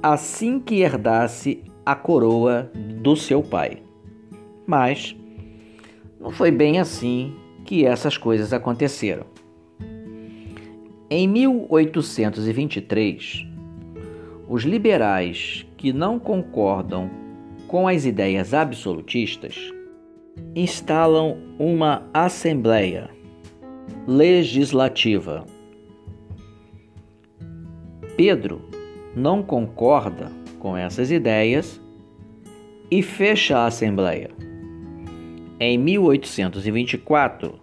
assim 0.01 0.59
que 0.59 0.81
herdasse 0.81 1.63
a 1.85 1.95
coroa 1.95 2.69
do 3.01 3.15
seu 3.15 3.41
pai. 3.41 3.81
Mas 4.67 5.15
não 6.19 6.31
foi 6.31 6.51
bem 6.51 6.81
assim 6.81 7.33
que 7.63 7.85
essas 7.85 8.17
coisas 8.17 8.51
aconteceram. 8.51 9.32
Em 11.09 11.27
1823, 11.27 13.45
os 14.47 14.63
liberais 14.63 15.65
que 15.77 15.91
não 15.91 16.17
concordam 16.17 17.09
com 17.67 17.87
as 17.87 18.05
ideias 18.05 18.53
absolutistas 18.53 19.55
instalam 20.55 21.37
uma 21.59 22.07
assembleia 22.13 23.09
legislativa. 24.07 25.45
Pedro 28.15 28.61
não 29.15 29.43
concorda 29.43 30.31
com 30.59 30.77
essas 30.77 31.11
ideias 31.11 31.81
e 32.89 33.01
fecha 33.01 33.57
a 33.57 33.65
Assembleia. 33.65 34.29
Em 35.59 35.77
1824, 35.77 37.59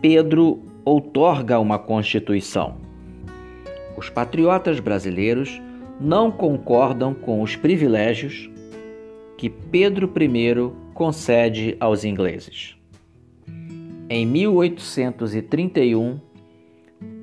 Pedro 0.00 0.65
outorga 0.86 1.58
uma 1.58 1.80
Constituição. 1.80 2.76
Os 3.96 4.08
patriotas 4.08 4.78
brasileiros 4.78 5.60
não 6.00 6.30
concordam 6.30 7.12
com 7.12 7.42
os 7.42 7.56
privilégios 7.56 8.48
que 9.36 9.50
Pedro 9.50 10.08
I 10.16 10.70
concede 10.94 11.76
aos 11.80 12.04
ingleses. 12.04 12.76
Em 14.08 14.24
1831, 14.24 16.20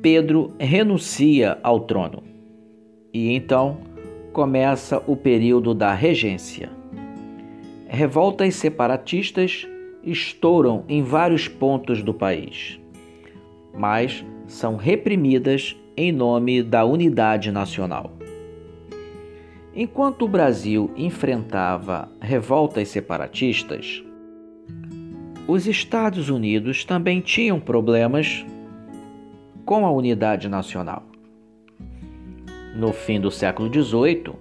Pedro 0.01 0.51
renuncia 0.59 1.57
ao 1.63 1.79
trono 1.79 2.21
e 3.13 3.33
então 3.33 3.77
começa 4.33 5.01
o 5.07 5.15
período 5.15 5.73
da 5.73 5.93
regência. 5.93 6.69
Revoltas 7.87 8.55
separatistas 8.55 9.65
estouram 10.03 10.83
em 10.89 11.01
vários 11.01 11.47
pontos 11.47 12.03
do 12.03 12.13
país, 12.13 12.82
mas 13.73 14.23
são 14.47 14.75
reprimidas 14.75 15.75
em 15.95 16.11
nome 16.11 16.61
da 16.61 16.85
unidade 16.85 17.51
nacional. 17.51 18.11
Enquanto 19.75 20.25
o 20.25 20.27
Brasil 20.27 20.91
enfrentava 20.95 22.07
revoltas 22.21 22.89
separatistas, 22.89 24.03
os 25.47 25.67
Estados 25.67 26.29
Unidos 26.29 26.85
também 26.85 27.19
tinham 27.19 27.59
problemas 27.59 28.45
com 29.65 29.85
a 29.85 29.91
unidade 29.91 30.47
nacional. 30.47 31.03
No 32.75 32.93
fim 32.93 33.19
do 33.19 33.31
século 33.31 33.71
XVIII, 33.71 34.33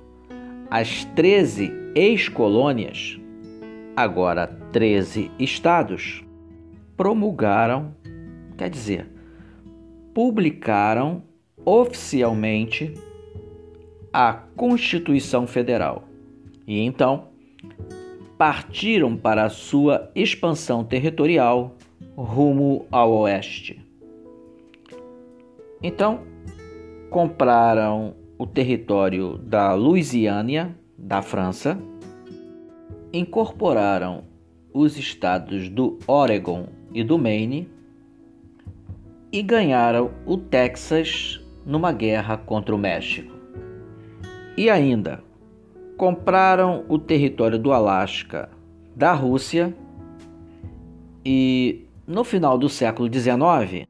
as 0.71 1.05
13 1.16 1.73
ex-colônias, 1.95 3.18
agora 3.97 4.47
13 4.73 5.31
estados, 5.38 6.25
promulgaram, 6.97 7.95
quer 8.57 8.71
dizer, 8.71 9.07
publicaram 10.14 11.22
oficialmente 11.64 12.94
a 14.12 14.33
Constituição 14.33 15.46
Federal 15.46 16.05
e 16.66 16.81
então 16.81 17.29
partiram 18.37 19.16
para 19.16 19.48
sua 19.48 20.11
expansão 20.14 20.85
territorial 20.85 21.77
rumo 22.16 22.87
ao 22.90 23.12
oeste. 23.12 23.81
Então, 25.83 26.20
compraram 27.09 28.14
o 28.38 28.46
território 28.46 29.38
da 29.38 29.75
Louisiana, 29.75 30.77
da 30.98 31.22
França, 31.22 31.79
incorporaram 33.12 34.25
os 34.72 34.96
estados 34.96 35.68
do 35.68 35.98
Oregon 36.07 36.66
e 36.92 37.05
do 37.05 37.18
Maine 37.18 37.68
e 39.33 39.42
ganharam 39.42 40.11
o 40.27 40.37
Texas 40.37 41.40
numa 41.64 41.90
guerra 41.90 42.37
contra 42.37 42.75
o 42.75 42.79
México. 42.79 43.33
E 44.57 44.68
ainda 44.68 45.25
compraram 45.97 46.85
o 46.88 46.99
território 46.99 47.59
do 47.59 47.73
Alasca 47.73 48.51
da 48.95 49.12
Rússia 49.12 49.75
e 51.25 51.87
no 52.07 52.25
final 52.25 52.59
do 52.59 52.68
século 52.68 53.11
XIX 53.12 53.87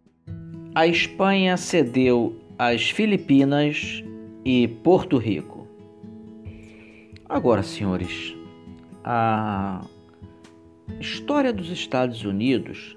a 0.74 0.86
Espanha 0.86 1.56
cedeu 1.56 2.36
as 2.58 2.90
Filipinas 2.90 4.04
e 4.44 4.68
Porto 4.68 5.18
Rico. 5.18 5.66
Agora, 7.28 7.62
senhores, 7.62 8.36
a 9.04 9.84
história 11.00 11.52
dos 11.52 11.70
Estados 11.70 12.24
Unidos 12.24 12.96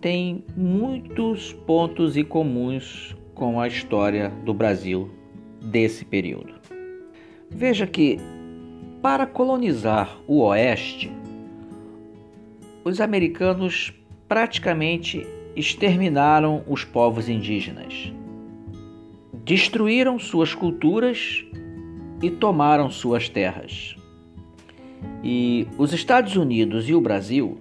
tem 0.00 0.44
muitos 0.56 1.52
pontos 1.52 2.16
em 2.16 2.24
comuns 2.24 3.16
com 3.34 3.60
a 3.60 3.66
história 3.66 4.30
do 4.44 4.54
Brasil 4.54 5.10
desse 5.60 6.04
período. 6.04 6.54
Veja 7.50 7.86
que, 7.86 8.18
para 9.02 9.26
colonizar 9.26 10.18
o 10.26 10.40
Oeste, 10.40 11.10
os 12.84 13.00
americanos 13.00 13.92
praticamente 14.28 15.26
exterminaram 15.56 16.62
os 16.66 16.84
povos 16.84 17.28
indígenas, 17.28 18.12
destruíram 19.44 20.18
suas 20.18 20.54
culturas 20.54 21.44
e 22.22 22.30
tomaram 22.30 22.90
suas 22.90 23.28
terras. 23.28 23.96
E 25.24 25.66
os 25.76 25.92
Estados 25.92 26.36
Unidos 26.36 26.88
e 26.88 26.94
o 26.94 27.00
Brasil 27.00 27.58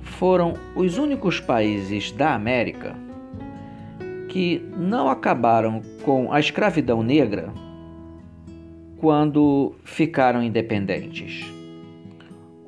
foram 0.00 0.54
os 0.76 0.98
únicos 0.98 1.40
países 1.40 2.12
da 2.12 2.34
América 2.34 2.96
que 4.28 4.60
não 4.76 5.08
acabaram 5.08 5.80
com 6.02 6.32
a 6.32 6.40
escravidão 6.40 7.02
negra 7.02 7.52
quando 8.98 9.74
ficaram 9.84 10.42
independentes. 10.42 11.44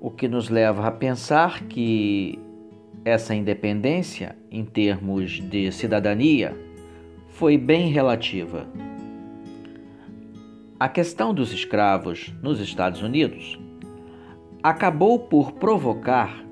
O 0.01 0.11
que 0.11 0.29
nos 0.29 0.49
leva 0.49 0.87
a 0.87 0.91
pensar 0.93 1.65
que 1.65 2.39
essa 3.05 3.35
independência, 3.35 4.37
em 4.51 4.65
termos 4.65 5.41
de 5.41 5.73
cidadania, 5.73 6.57
foi 7.31 7.59
bem 7.59 7.91
relativa. 7.91 8.67
A 10.79 10.89
questão 10.89 11.33
dos 11.33 11.53
escravos 11.53 12.33
nos 12.43 12.61
Estados 12.61 13.03
Unidos 13.03 13.59
acabou 14.63 15.19
por 15.19 15.53
provocar 15.53 16.46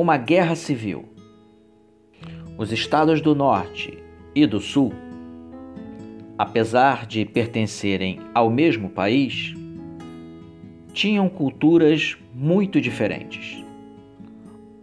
uma 0.00 0.16
guerra 0.16 0.54
civil. 0.54 1.08
Os 2.56 2.70
estados 2.70 3.20
do 3.20 3.34
Norte 3.34 3.98
e 4.32 4.46
do 4.46 4.60
Sul, 4.60 4.92
apesar 6.36 7.04
de 7.04 7.24
pertencerem 7.24 8.20
ao 8.32 8.48
mesmo 8.48 8.90
país, 8.90 9.54
tinham 10.92 11.28
culturas 11.28 12.16
muito 12.32 12.80
diferentes. 12.80 13.64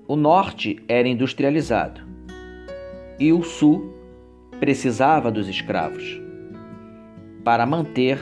O 0.05 0.17
Norte 0.17 0.83
era 0.87 1.07
industrializado 1.07 2.01
e 3.17 3.31
o 3.31 3.41
Sul 3.41 3.93
precisava 4.59 5.31
dos 5.31 5.47
escravos 5.47 6.21
para 7.43 7.65
manter 7.65 8.19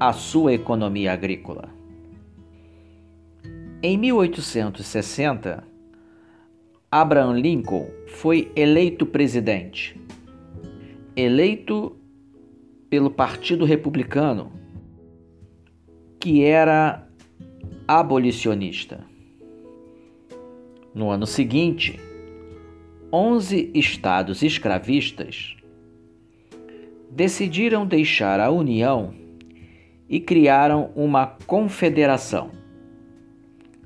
a 0.00 0.14
sua 0.14 0.54
economia 0.54 1.12
agrícola. 1.12 1.68
Em 3.82 3.98
1860, 3.98 5.71
Abraham 6.94 7.38
Lincoln 7.38 7.88
foi 8.06 8.52
eleito 8.54 9.06
presidente. 9.06 9.98
Eleito 11.16 11.96
pelo 12.90 13.10
Partido 13.10 13.64
Republicano, 13.64 14.52
que 16.20 16.44
era 16.44 17.08
abolicionista. 17.88 19.06
No 20.94 21.08
ano 21.08 21.26
seguinte, 21.26 21.98
11 23.10 23.70
estados 23.72 24.42
escravistas 24.42 25.56
decidiram 27.10 27.86
deixar 27.86 28.38
a 28.38 28.50
União 28.50 29.14
e 30.10 30.20
criaram 30.20 30.90
uma 30.94 31.26
confederação. 31.46 32.50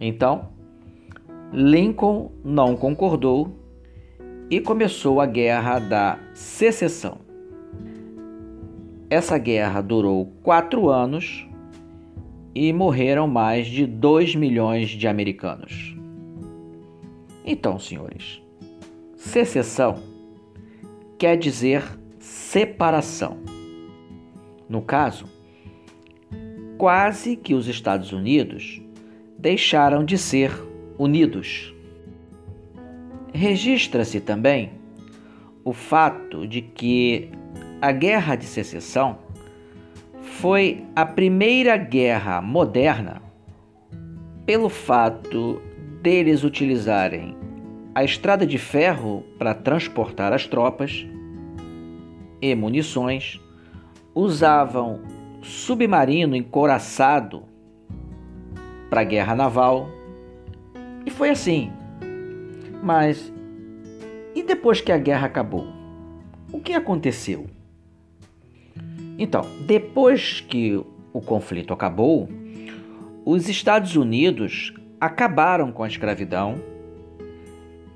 Então, 0.00 0.55
Lincoln 1.58 2.32
não 2.44 2.76
concordou 2.76 3.56
e 4.50 4.60
começou 4.60 5.22
a 5.22 5.24
Guerra 5.24 5.78
da 5.78 6.18
Secessão. 6.34 7.16
Essa 9.08 9.38
guerra 9.38 9.80
durou 9.80 10.26
quatro 10.42 10.90
anos 10.90 11.48
e 12.54 12.70
morreram 12.74 13.26
mais 13.26 13.68
de 13.68 13.86
2 13.86 14.34
milhões 14.34 14.90
de 14.90 15.08
americanos. 15.08 15.96
Então, 17.42 17.78
senhores, 17.78 18.42
secessão 19.16 19.94
quer 21.16 21.38
dizer 21.38 21.82
separação. 22.18 23.38
No 24.68 24.82
caso, 24.82 25.24
quase 26.76 27.34
que 27.34 27.54
os 27.54 27.66
Estados 27.66 28.12
Unidos 28.12 28.82
deixaram 29.38 30.04
de 30.04 30.18
ser 30.18 30.75
unidos. 30.98 31.74
Registra-se 33.32 34.20
também 34.20 34.72
o 35.64 35.72
fato 35.72 36.46
de 36.46 36.62
que 36.62 37.30
a 37.80 37.92
Guerra 37.92 38.36
de 38.36 38.44
Secessão 38.44 39.18
foi 40.22 40.84
a 40.94 41.04
primeira 41.04 41.76
guerra 41.76 42.40
moderna 42.40 43.22
pelo 44.44 44.68
fato 44.68 45.60
deles 46.02 46.44
utilizarem 46.44 47.36
a 47.96 48.04
estrada 48.04 48.46
de 48.46 48.58
ferro 48.58 49.24
para 49.38 49.54
transportar 49.54 50.32
as 50.32 50.46
tropas 50.46 51.06
e 52.42 52.54
munições, 52.54 53.40
usavam 54.14 55.00
submarino 55.40 56.36
encoraçado 56.36 57.44
para 58.90 59.02
guerra 59.02 59.34
naval 59.34 59.88
e 61.06 61.10
foi 61.10 61.30
assim. 61.30 61.70
Mas 62.82 63.32
e 64.34 64.42
depois 64.42 64.80
que 64.80 64.92
a 64.92 64.98
guerra 64.98 65.26
acabou? 65.26 65.66
O 66.52 66.60
que 66.60 66.72
aconteceu? 66.72 67.46
Então, 69.18 69.46
depois 69.66 70.40
que 70.40 70.76
o 71.12 71.20
conflito 71.22 71.72
acabou, 71.72 72.28
os 73.24 73.48
Estados 73.48 73.96
Unidos 73.96 74.74
acabaram 75.00 75.72
com 75.72 75.82
a 75.82 75.88
escravidão 75.88 76.56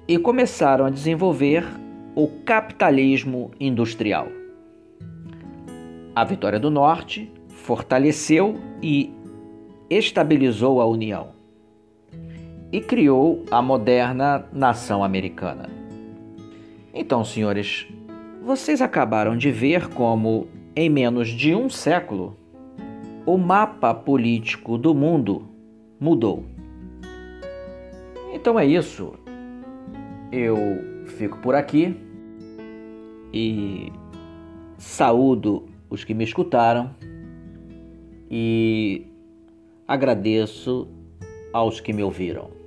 e 0.09 0.17
começaram 0.17 0.87
a 0.87 0.91
desenvolver 0.91 1.65
o 2.15 2.27
capitalismo 2.45 3.51
industrial. 3.61 4.29
A 6.15 6.25
Vitória 6.25 6.59
do 6.59 6.71
Norte 6.71 7.31
fortaleceu 7.49 8.59
e 8.83 9.13
estabilizou 9.91 10.81
a 10.81 10.87
União 10.87 11.40
e 12.73 12.81
criou 12.81 13.45
a 13.51 13.61
moderna 13.61 14.47
nação 14.53 15.03
americana. 15.03 15.69
Então, 16.93 17.25
senhores, 17.25 17.87
vocês 18.43 18.81
acabaram 18.81 19.37
de 19.37 19.51
ver 19.51 19.89
como, 19.89 20.47
em 20.75 20.89
menos 20.89 21.29
de 21.29 21.55
um 21.55 21.69
século, 21.69 22.37
o 23.27 23.37
mapa 23.37 23.95
político 23.95 24.79
do 24.79 24.95
mundo 24.95 25.49
mudou. 25.99 26.45
Então 28.33 28.59
é 28.59 28.65
isso. 28.65 29.15
Eu 30.33 30.57
fico 31.19 31.39
por 31.39 31.55
aqui 31.55 31.97
e 33.33 33.93
saúdo 34.79 35.67
os 35.89 36.05
que 36.05 36.15
me 36.15 36.25
escutaram 36.25 36.91
e 38.31 39.07
agradeço 39.87 40.89
aos 41.53 41.81
que 41.81 41.93
me 41.93 42.03
ouviram. 42.03 42.60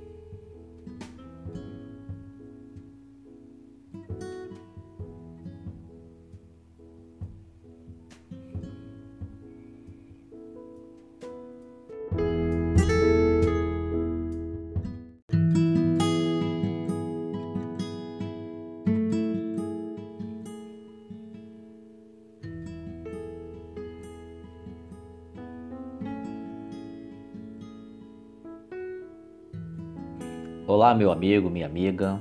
Olá, 30.76 30.92
meu 30.92 31.12
amigo, 31.12 31.48
minha 31.48 31.66
amiga. 31.66 32.20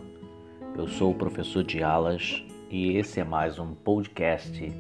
Eu 0.78 0.88
sou 0.88 1.10
o 1.10 1.16
professor 1.16 1.64
de 1.64 1.82
alas 1.82 2.46
e 2.70 2.98
esse 2.98 3.20
é 3.20 3.24
mais 3.24 3.58
um 3.58 3.74
podcast 3.74 4.72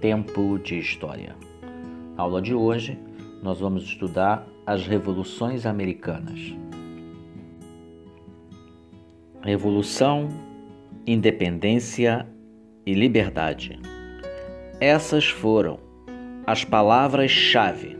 Tempo 0.00 0.56
de 0.60 0.78
História. 0.78 1.34
Na 2.16 2.22
aula 2.22 2.40
de 2.40 2.54
hoje, 2.54 2.96
nós 3.42 3.58
vamos 3.58 3.82
estudar 3.82 4.46
as 4.64 4.86
revoluções 4.86 5.66
americanas. 5.66 6.54
Revolução, 9.42 10.28
independência 11.04 12.24
e 12.86 12.94
liberdade. 12.94 13.80
Essas 14.78 15.28
foram 15.28 15.80
as 16.46 16.64
palavras-chave 16.64 17.98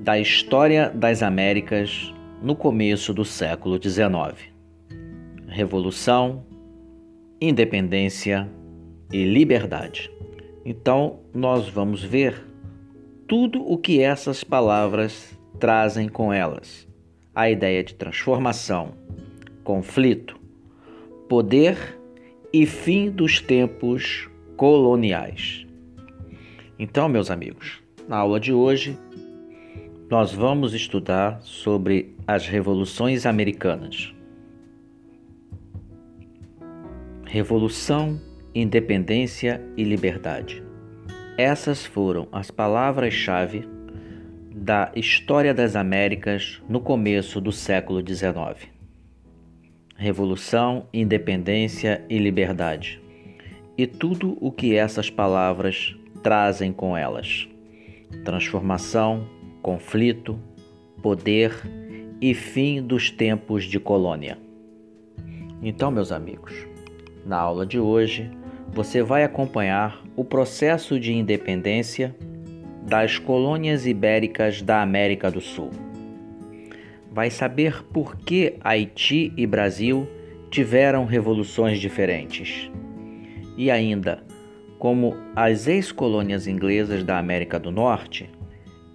da 0.00 0.18
história 0.18 0.90
das 0.90 1.22
Américas 1.22 2.12
no 2.42 2.56
começo 2.56 3.12
do 3.12 3.24
século 3.24 3.80
XIX. 3.80 4.50
Revolução, 5.46 6.44
independência 7.40 8.48
e 9.12 9.24
liberdade. 9.24 10.10
Então, 10.64 11.20
nós 11.34 11.68
vamos 11.68 12.02
ver 12.02 12.42
tudo 13.26 13.62
o 13.62 13.76
que 13.76 14.00
essas 14.00 14.42
palavras 14.42 15.38
trazem 15.58 16.08
com 16.08 16.32
elas: 16.32 16.88
a 17.34 17.50
ideia 17.50 17.84
de 17.84 17.94
transformação, 17.94 18.92
conflito, 19.62 20.38
poder 21.28 21.98
e 22.52 22.66
fim 22.66 23.10
dos 23.10 23.40
tempos 23.40 24.28
coloniais. 24.56 25.66
Então, 26.78 27.08
meus 27.08 27.30
amigos, 27.30 27.82
na 28.08 28.16
aula 28.16 28.40
de 28.40 28.52
hoje 28.52 28.98
nós 30.10 30.32
vamos 30.32 30.74
estudar 30.74 31.40
sobre 31.40 32.16
as 32.26 32.48
revoluções 32.48 33.24
americanas. 33.24 34.12
Revolução, 37.24 38.20
independência 38.52 39.62
e 39.76 39.84
liberdade. 39.84 40.64
Essas 41.38 41.86
foram 41.86 42.26
as 42.32 42.50
palavras-chave 42.50 43.68
da 44.52 44.90
história 44.96 45.54
das 45.54 45.76
Américas 45.76 46.60
no 46.68 46.80
começo 46.80 47.40
do 47.40 47.52
século 47.52 48.04
XIX. 48.04 48.68
Revolução, 49.94 50.88
independência 50.92 52.04
e 52.10 52.18
liberdade. 52.18 53.00
E 53.78 53.86
tudo 53.86 54.36
o 54.40 54.50
que 54.50 54.74
essas 54.74 55.08
palavras 55.08 55.96
trazem 56.20 56.72
com 56.72 56.96
elas: 56.96 57.48
transformação, 58.24 59.24
conflito, 59.62 60.38
poder 61.02 61.52
e 62.20 62.34
fim 62.34 62.82
dos 62.82 63.10
tempos 63.10 63.64
de 63.64 63.80
colônia. 63.80 64.38
Então, 65.62 65.90
meus 65.90 66.12
amigos, 66.12 66.66
na 67.24 67.36
aula 67.38 67.66
de 67.66 67.78
hoje 67.78 68.30
você 68.72 69.02
vai 69.02 69.24
acompanhar 69.24 70.02
o 70.16 70.24
processo 70.24 70.98
de 70.98 71.12
independência 71.12 72.14
das 72.82 73.18
colônias 73.18 73.86
ibéricas 73.86 74.62
da 74.62 74.80
América 74.80 75.30
do 75.30 75.40
Sul. 75.40 75.70
Vai 77.10 77.30
saber 77.30 77.82
por 77.84 78.16
que 78.16 78.54
Haiti 78.60 79.32
e 79.36 79.46
Brasil 79.46 80.08
tiveram 80.50 81.04
revoluções 81.04 81.78
diferentes. 81.80 82.70
E 83.56 83.70
ainda, 83.70 84.22
como 84.78 85.16
as 85.34 85.66
ex-colônias 85.66 86.46
inglesas 86.46 87.04
da 87.04 87.18
América 87.18 87.58
do 87.58 87.70
Norte 87.70 88.30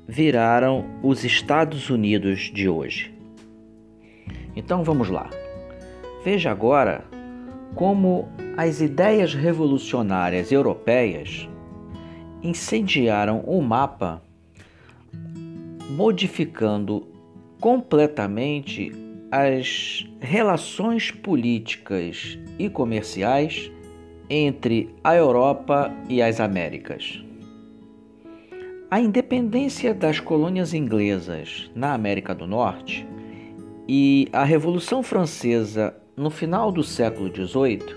viraram 0.07 0.85
os 1.01 1.23
Estados 1.23 1.89
Unidos 1.89 2.51
de 2.53 2.69
hoje. 2.69 3.13
Então 4.55 4.83
vamos 4.83 5.09
lá. 5.09 5.29
Veja 6.23 6.51
agora 6.51 7.03
como 7.75 8.27
as 8.57 8.81
ideias 8.81 9.33
revolucionárias 9.33 10.51
europeias 10.51 11.49
incendiaram 12.41 13.39
o 13.41 13.61
mapa, 13.61 14.21
modificando 15.89 17.07
completamente 17.59 18.91
as 19.31 20.07
relações 20.19 21.11
políticas 21.11 22.39
e 22.57 22.69
comerciais 22.69 23.71
entre 24.29 24.89
a 25.03 25.15
Europa 25.15 25.91
e 26.07 26.21
as 26.21 26.39
Américas. 26.39 27.23
A 28.95 29.01
independência 29.01 29.93
das 29.93 30.21
colônias 30.21 30.73
inglesas 30.73 31.69
na 31.75 31.93
América 31.93 32.33
do 32.33 32.47
Norte 32.47 33.05
e 33.85 34.29
a 34.31 34.45
Revolução 34.45 35.03
Francesa 35.03 35.93
no 36.15 36.29
final 36.29 36.71
do 36.71 36.81
século 36.81 37.29
XVIII 37.29 37.93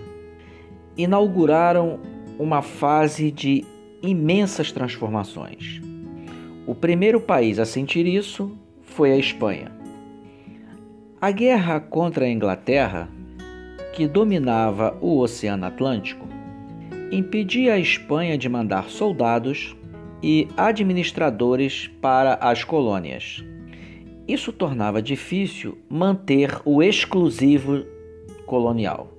inauguraram 0.97 2.01
uma 2.37 2.63
fase 2.63 3.31
de 3.31 3.65
imensas 4.03 4.73
transformações. 4.73 5.81
O 6.67 6.75
primeiro 6.75 7.21
país 7.21 7.61
a 7.61 7.65
sentir 7.65 8.05
isso 8.05 8.59
foi 8.83 9.13
a 9.13 9.17
Espanha. 9.17 9.71
A 11.21 11.31
guerra 11.31 11.79
contra 11.79 12.25
a 12.25 12.29
Inglaterra, 12.29 13.09
que 13.95 14.09
dominava 14.09 14.99
o 15.01 15.21
Oceano 15.21 15.65
Atlântico, 15.65 16.27
impedia 17.13 17.75
a 17.75 17.79
Espanha 17.79 18.37
de 18.37 18.49
mandar 18.49 18.91
soldados 18.91 19.78
e 20.23 20.49
administradores 20.57 21.89
para 22.01 22.35
as 22.35 22.65
colônias. 22.65 23.45
Isso 24.27 24.53
tornava 24.53 25.01
difícil 25.01 25.79
manter 25.89 26.61
o 26.65 26.83
exclusivo 26.83 27.85
colonial. 28.45 29.13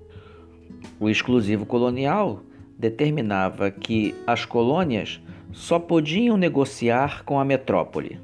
O 0.99 1.09
exclusivo 1.09 1.65
colonial 1.65 2.43
determinava 2.77 3.71
que 3.71 4.13
as 4.27 4.45
colônias 4.45 5.21
só 5.51 5.79
podiam 5.79 6.37
negociar 6.37 7.23
com 7.23 7.39
a 7.39 7.45
metrópole. 7.45 8.19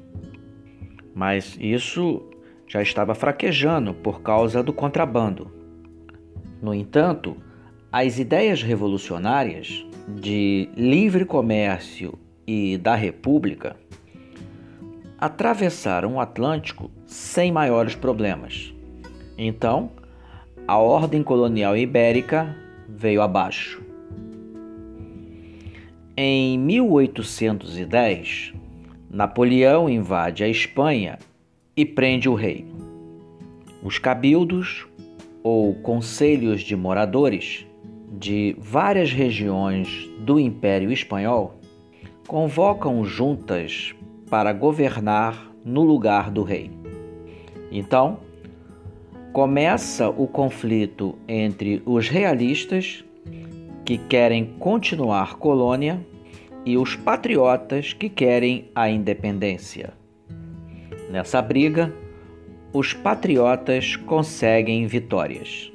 Mas 1.14 1.56
isso 1.60 2.22
já 2.68 2.82
estava 2.82 3.14
fraquejando 3.14 3.94
por 3.94 4.20
causa 4.22 4.62
do 4.62 4.72
contrabando. 4.72 5.50
No 6.62 6.74
entanto, 6.74 7.36
as 7.90 8.18
ideias 8.18 8.62
revolucionárias 8.62 9.84
de 10.08 10.68
livre 10.76 11.24
comércio 11.24 12.18
e 12.46 12.78
da 12.78 12.94
República 12.94 13.76
atravessaram 15.18 16.14
o 16.14 16.20
Atlântico 16.20 16.90
sem 17.06 17.50
maiores 17.50 17.94
problemas. 17.94 18.72
Então, 19.36 19.90
a 20.68 20.78
ordem 20.78 21.22
colonial 21.22 21.76
ibérica 21.76 22.56
veio 22.88 23.22
abaixo. 23.22 23.82
Em 26.16 26.58
1810, 26.58 28.54
Napoleão 29.10 29.88
invade 29.88 30.44
a 30.44 30.48
Espanha 30.48 31.18
e 31.76 31.84
prende 31.84 32.28
o 32.28 32.34
rei. 32.34 32.66
Os 33.82 33.98
cabildos, 33.98 34.86
ou 35.42 35.74
conselhos 35.74 36.62
de 36.62 36.74
moradores, 36.74 37.66
de 38.18 38.56
várias 38.58 39.12
regiões 39.12 40.08
do 40.20 40.40
Império 40.40 40.90
Espanhol 40.90 41.55
convocam 42.26 43.04
juntas 43.04 43.94
para 44.28 44.52
governar 44.52 45.52
no 45.64 45.82
lugar 45.82 46.30
do 46.30 46.42
rei. 46.42 46.70
Então, 47.70 48.18
começa 49.32 50.08
o 50.08 50.26
conflito 50.26 51.16
entre 51.28 51.80
os 51.84 52.08
realistas, 52.08 53.04
que 53.84 53.98
querem 53.98 54.46
continuar 54.58 55.36
colônia, 55.36 56.04
e 56.64 56.76
os 56.76 56.96
patriotas, 56.96 57.92
que 57.92 58.08
querem 58.08 58.68
a 58.74 58.90
independência. 58.90 59.92
Nessa 61.08 61.40
briga, 61.40 61.94
os 62.72 62.92
patriotas 62.92 63.94
conseguem 63.94 64.84
vitórias. 64.88 65.70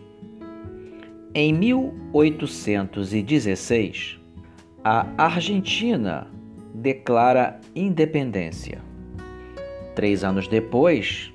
Em 1.34 1.54
1816, 1.54 4.20
a 4.84 5.08
Argentina 5.18 6.28
declara 6.74 7.60
independência. 7.76 8.80
Três 9.96 10.24
anos 10.24 10.48
depois, 10.48 11.34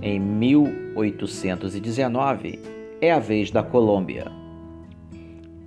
em 0.00 0.18
1819, 0.18 2.58
é 3.00 3.12
a 3.12 3.18
vez 3.18 3.50
da 3.50 3.62
Colômbia. 3.62 4.32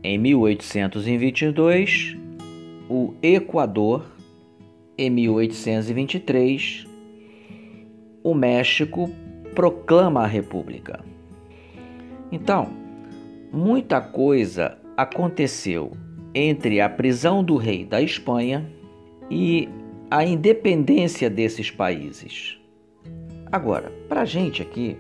Em 0.04 0.18
1822, 0.18 2.18
o 2.90 3.14
Equador. 3.22 4.16
Em 4.98 5.10
1823, 5.10 6.88
o 8.24 8.34
México 8.34 9.12
proclama 9.54 10.22
a 10.22 10.28
República. 10.28 11.04
Então, 12.32 12.70
muita 13.52 14.00
coisa 14.00 14.78
aconteceu 14.96 15.92
entre 16.34 16.80
a 16.80 16.88
prisão 16.88 17.44
do 17.44 17.58
rei 17.58 17.86
da 17.86 18.02
Espanha 18.02 18.66
e 19.30 19.70
a 20.10 20.24
independência 20.24 21.30
desses 21.30 21.72
países. 21.72 22.58
Agora, 23.52 23.92
para 24.08 24.22
a 24.22 24.26
gente 24.26 24.62
aqui, 24.62 24.98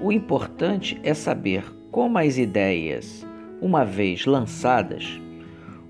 O 0.00 0.12
importante 0.12 1.00
é 1.02 1.14
saber 1.14 1.64
como 1.90 2.18
as 2.18 2.36
ideias, 2.36 3.26
uma 3.60 3.84
vez 3.84 4.26
lançadas, 4.26 5.20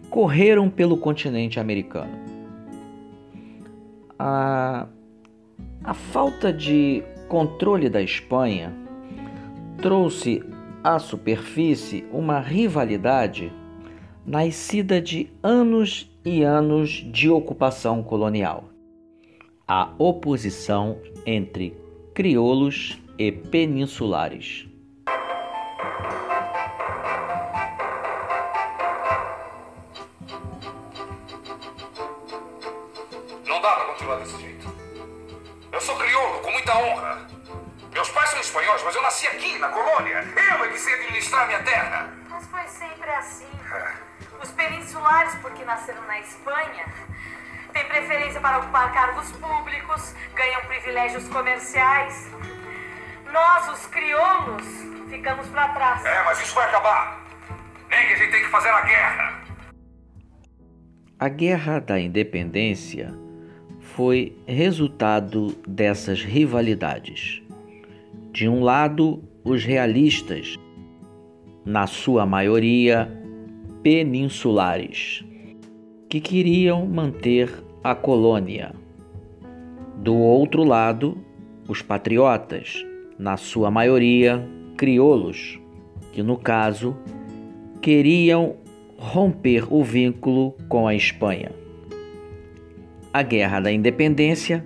correram 0.09 0.71
pelo 0.71 0.97
continente 0.97 1.59
americano. 1.59 2.16
A, 4.19 4.87
a 5.83 5.95
falta 5.95 6.53
de 6.53 7.03
controle 7.29 7.90
da 7.90 8.01
Espanha 8.01 8.73
trouxe 9.83 10.42
à 10.85 10.99
superfície 10.99 12.05
uma 12.12 12.38
rivalidade 12.38 13.53
nascida 14.25 15.01
de 15.01 15.29
anos 15.42 16.09
e 16.27 16.43
anos 16.43 16.91
de 16.91 17.31
ocupação 17.31 18.03
colonial. 18.03 18.65
A 19.67 19.95
oposição 19.97 20.99
entre 21.25 21.77
crioulos 22.12 22.99
e 23.17 23.31
peninsulares. 23.31 24.67
Cargos 48.97 49.31
públicos, 49.33 50.15
ganham 50.35 50.63
privilégios 50.63 51.29
comerciais. 51.29 52.33
Nós, 53.31 53.69
os 53.69 53.87
crioulos, 53.89 54.67
ficamos 55.11 55.47
para 55.49 55.69
trás. 55.75 56.03
É, 56.03 56.25
mas 56.25 56.41
isso 56.41 56.55
vai 56.55 56.67
acabar. 56.67 57.23
Nem 57.91 58.07
que 58.07 58.15
a 58.15 58.17
gente 58.17 58.31
tem 58.31 58.43
que 58.43 58.49
fazer 58.49 58.71
a 58.71 58.81
guerra. 58.81 59.45
A 61.19 61.29
Guerra 61.29 61.79
da 61.79 62.01
Independência 62.01 63.13
foi 63.95 64.35
resultado 64.47 65.49
dessas 65.69 66.23
rivalidades. 66.23 67.43
De 68.33 68.49
um 68.49 68.63
lado, 68.63 69.23
os 69.45 69.63
realistas, 69.63 70.57
na 71.67 71.87
sua 71.87 72.25
maioria 72.25 73.13
peninsulares, 73.83 75.23
que 76.09 76.19
queriam 76.19 76.87
manter 76.87 77.53
a 77.85 77.95
colônia. 77.95 78.86
Do 79.97 80.15
outro 80.15 80.63
lado, 80.63 81.17
os 81.69 81.83
patriotas, 81.83 82.85
na 83.19 83.37
sua 83.37 83.71
maioria 83.71 84.47
crioulos, 84.77 85.59
que 86.13 86.23
no 86.23 86.37
caso 86.37 86.97
queriam 87.81 88.57
romper 88.99 89.73
o 89.73 89.83
vínculo 89.83 90.55
com 90.69 90.87
a 90.87 90.95
Espanha. 90.95 91.51
A 93.13 93.23
Guerra 93.23 93.61
da 93.61 93.73
Independência 93.73 94.65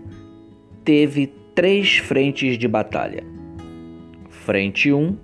teve 0.85 1.33
três 1.55 1.99
frentes 1.99 2.59
de 2.59 2.67
batalha. 2.67 3.23
Frente 4.29 4.93
1, 4.93 5.17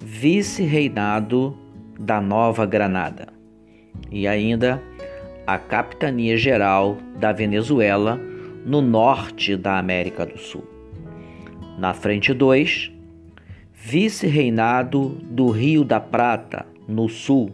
vice-reinado 0.00 1.56
da 1.98 2.20
Nova 2.20 2.66
Granada 2.66 3.28
e 4.10 4.28
ainda 4.28 4.82
a 5.46 5.58
capitania 5.58 6.36
geral 6.36 6.96
da 7.18 7.32
Venezuela 7.32 8.20
no 8.64 8.80
norte 8.80 9.56
da 9.56 9.78
América 9.78 10.24
do 10.24 10.38
Sul. 10.38 10.64
Na 11.78 11.92
frente 11.92 12.32
2, 12.32 12.92
vice-reinado 13.72 15.18
do 15.22 15.50
Rio 15.50 15.84
da 15.84 16.00
Prata 16.00 16.66
no 16.88 17.08
sul 17.08 17.52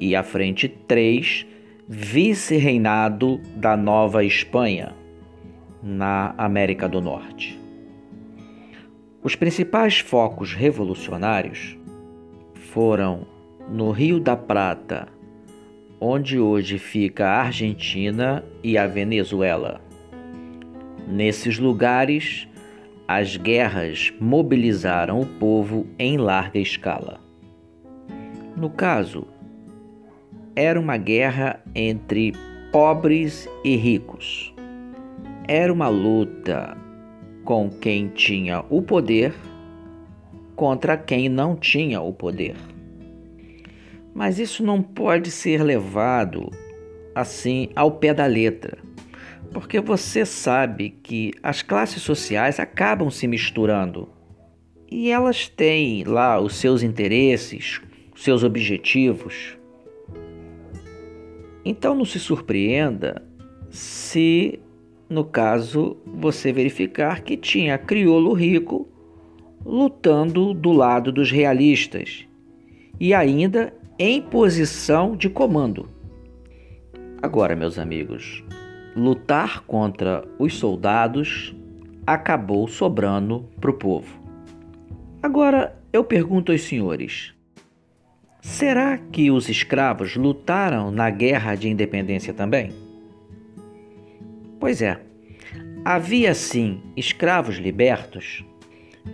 e 0.00 0.16
à 0.16 0.22
frente 0.22 0.68
3, 0.68 1.46
vice-reinado 1.88 3.40
da 3.56 3.76
Nova 3.76 4.24
Espanha, 4.24 4.94
na 5.82 6.34
América 6.38 6.88
do 6.88 7.00
Norte. 7.00 7.58
Os 9.22 9.36
principais 9.36 9.98
focos 9.98 10.52
revolucionários 10.52 11.76
foram 12.54 13.26
no 13.70 13.90
Rio 13.90 14.18
da 14.18 14.36
Prata, 14.36 15.08
onde 16.00 16.38
hoje 16.38 16.78
fica 16.78 17.26
a 17.26 17.42
Argentina 17.42 18.44
e 18.62 18.76
a 18.76 18.86
Venezuela. 18.86 19.80
Nesses 21.06 21.58
lugares, 21.58 22.48
as 23.06 23.36
guerras 23.36 24.12
mobilizaram 24.20 25.20
o 25.20 25.26
povo 25.26 25.86
em 25.98 26.16
larga 26.16 26.58
escala. 26.58 27.20
No 28.56 28.70
caso, 28.70 29.26
era 30.56 30.78
uma 30.78 30.96
guerra 30.96 31.60
entre 31.74 32.32
pobres 32.70 33.48
e 33.64 33.76
ricos. 33.76 34.54
Era 35.46 35.72
uma 35.72 35.88
luta 35.88 36.76
com 37.44 37.68
quem 37.68 38.08
tinha 38.08 38.64
o 38.70 38.80
poder 38.80 39.34
contra 40.56 40.96
quem 40.96 41.28
não 41.28 41.56
tinha 41.56 42.00
o 42.00 42.12
poder. 42.12 42.56
Mas 44.14 44.38
isso 44.38 44.62
não 44.62 44.80
pode 44.80 45.30
ser 45.30 45.62
levado 45.62 46.48
assim 47.14 47.68
ao 47.74 47.90
pé 47.90 48.14
da 48.14 48.26
letra, 48.26 48.78
porque 49.52 49.80
você 49.80 50.24
sabe 50.24 50.90
que 51.02 51.32
as 51.42 51.62
classes 51.62 52.02
sociais 52.02 52.60
acabam 52.60 53.10
se 53.10 53.26
misturando. 53.26 54.08
E 54.90 55.10
elas 55.10 55.48
têm 55.48 56.04
lá 56.04 56.40
os 56.40 56.54
seus 56.56 56.82
interesses, 56.82 57.80
seus 58.14 58.44
objetivos. 58.44 59.58
Então 61.64 61.94
não 61.94 62.04
se 62.04 62.20
surpreenda 62.20 63.22
se, 63.70 64.60
no 65.08 65.24
caso, 65.24 65.96
você 66.06 66.52
verificar 66.52 67.22
que 67.22 67.36
tinha 67.36 67.76
crioulo 67.78 68.32
rico 68.32 68.88
lutando 69.64 70.52
do 70.52 70.70
lado 70.72 71.10
dos 71.10 71.30
realistas. 71.30 72.26
E 73.00 73.14
ainda 73.14 73.74
em 73.98 74.20
posição 74.20 75.16
de 75.16 75.28
comando. 75.28 75.88
Agora, 77.22 77.54
meus 77.54 77.78
amigos, 77.78 78.44
lutar 78.96 79.60
contra 79.62 80.24
os 80.38 80.56
soldados 80.56 81.54
acabou 82.06 82.68
sobrando 82.68 83.48
para 83.60 83.70
o 83.70 83.74
povo. 83.74 84.20
Agora 85.22 85.78
eu 85.92 86.04
pergunto 86.04 86.52
aos 86.52 86.62
senhores: 86.62 87.32
Será 88.40 88.98
que 88.98 89.30
os 89.30 89.48
escravos 89.48 90.16
lutaram 90.16 90.90
na 90.90 91.08
guerra 91.08 91.54
de 91.54 91.68
independência 91.68 92.34
também? 92.34 92.72
Pois 94.60 94.82
é, 94.82 95.00
havia 95.84 96.34
sim 96.34 96.82
escravos 96.96 97.56
libertos 97.56 98.44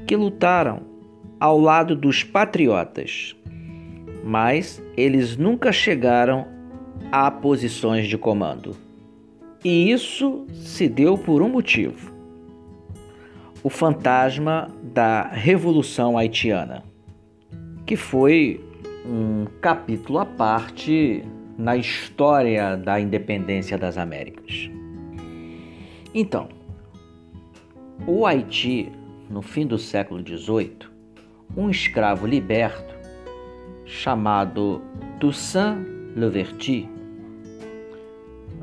que 0.06 0.16
lutaram 0.16 0.82
ao 1.38 1.58
lado 1.58 1.96
dos 1.96 2.22
patriotas, 2.22 3.36
mas 4.24 4.82
eles 4.96 5.36
nunca 5.36 5.72
chegaram 5.72 6.46
a 7.10 7.30
posições 7.30 8.06
de 8.06 8.18
comando. 8.18 8.76
E 9.64 9.90
isso 9.90 10.46
se 10.52 10.88
deu 10.88 11.18
por 11.18 11.42
um 11.42 11.48
motivo: 11.48 12.12
o 13.62 13.68
fantasma 13.68 14.68
da 14.82 15.22
Revolução 15.22 16.16
Haitiana, 16.16 16.82
que 17.86 17.96
foi 17.96 18.64
um 19.04 19.46
capítulo 19.60 20.18
à 20.18 20.26
parte 20.26 21.24
na 21.58 21.76
história 21.76 22.76
da 22.76 22.98
independência 23.00 23.76
das 23.76 23.98
Américas. 23.98 24.70
Então, 26.14 26.48
o 28.06 28.26
Haiti, 28.26 28.90
no 29.28 29.42
fim 29.42 29.66
do 29.66 29.78
século 29.78 30.26
XVIII, 30.26 30.88
um 31.56 31.68
escravo 31.68 32.26
liberto 32.26 32.99
chamado 33.90 34.80
Toussaint 35.18 35.84
Louverture 36.16 36.88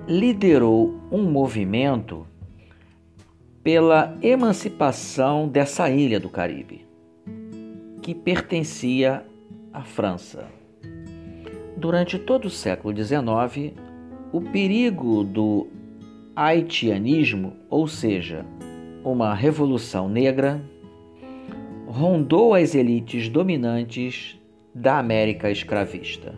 liderou 0.07 0.95
um 1.11 1.23
movimento 1.23 2.25
pela 3.61 4.17
emancipação 4.21 5.49
dessa 5.49 5.89
ilha 5.89 6.17
do 6.17 6.29
Caribe, 6.29 6.85
que 8.01 8.15
pertencia 8.15 9.25
a 9.73 9.83
França. 9.83 10.47
Durante 11.75 12.17
todo 12.17 12.45
o 12.45 12.49
século 12.49 12.95
XIX, 12.95 13.73
o 14.31 14.39
perigo 14.39 15.25
do 15.25 15.67
haitianismo, 16.33 17.53
ou 17.69 17.85
seja, 17.85 18.45
uma 19.03 19.33
revolução 19.33 20.07
negra, 20.07 20.61
rondou 21.85 22.53
as 22.53 22.73
elites 22.73 23.27
dominantes 23.27 24.39
da 24.77 24.99
América 24.99 25.49
escravista. 25.49 26.35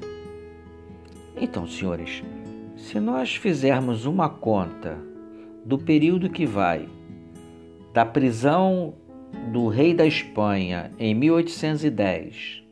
Então, 1.35 1.67
senhores, 1.67 2.23
se 2.77 2.99
nós 2.99 3.35
fizermos 3.35 4.05
uma 4.05 4.29
conta 4.29 4.97
do 5.65 5.77
período 5.77 6.29
que 6.29 6.45
vai 6.45 6.87
da 7.93 8.05
prisão 8.05 8.93
do 9.51 9.67
rei 9.67 9.93
da 9.93 10.05
Espanha 10.05 10.89
em 10.97 11.13
1810 11.13 12.63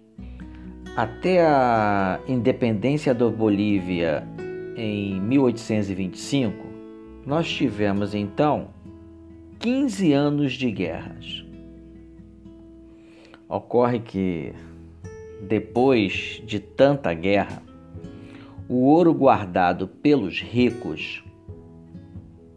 até 0.95 1.45
a 1.45 2.19
independência 2.27 3.13
da 3.13 3.29
Bolívia 3.29 4.27
em 4.75 5.19
1825, 5.19 6.65
nós 7.25 7.47
tivemos 7.47 8.15
então 8.15 8.69
15 9.59 10.13
anos 10.13 10.53
de 10.53 10.71
guerras. 10.71 11.45
Ocorre 13.49 13.99
que, 13.99 14.53
depois 15.41 16.41
de 16.45 16.59
tanta 16.59 17.13
guerra, 17.13 17.61
o 18.67 18.85
ouro 18.85 19.13
guardado 19.13 19.87
pelos 19.87 20.41
ricos, 20.41 21.23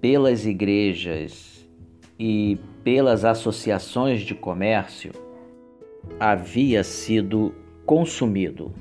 pelas 0.01 0.47
igrejas 0.47 1.69
e 2.19 2.59
pelas 2.83 3.25
associações 3.25 4.23
de 4.23 4.35
comércio 4.35 5.13
havia 6.19 6.83
sido 6.83 7.55
consumido. 7.85 8.73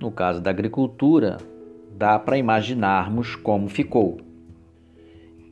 No 0.00 0.10
caso 0.10 0.40
da 0.40 0.50
agricultura, 0.50 1.38
dá 1.96 2.18
para 2.18 2.38
imaginarmos 2.38 3.34
como 3.36 3.68
ficou. 3.68 4.18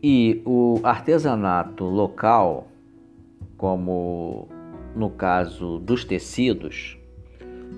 E 0.02 0.42
o 0.44 0.80
artesanato 0.82 1.84
local, 1.84 2.68
como 3.56 4.48
no 4.94 5.10
caso 5.10 5.78
dos 5.78 6.04
tecidos, 6.04 6.98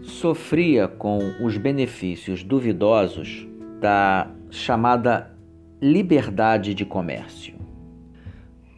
sofria 0.02 0.88
com 0.88 1.18
os 1.42 1.56
benefícios 1.56 2.42
duvidosos 2.42 3.46
da 3.80 4.30
chamada 4.50 5.36
liberdade 5.80 6.74
de 6.74 6.84
comércio. 6.84 7.54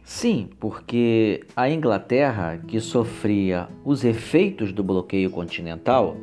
Sim, 0.03 0.49
porque 0.59 1.43
a 1.55 1.69
Inglaterra, 1.69 2.61
que 2.65 2.79
sofria 2.79 3.67
os 3.83 4.05
efeitos 4.05 4.71
do 4.71 4.83
bloqueio 4.83 5.29
continental, 5.29 6.15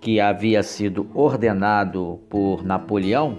que 0.00 0.18
havia 0.18 0.62
sido 0.62 1.06
ordenado 1.14 2.20
por 2.30 2.64
Napoleão, 2.64 3.38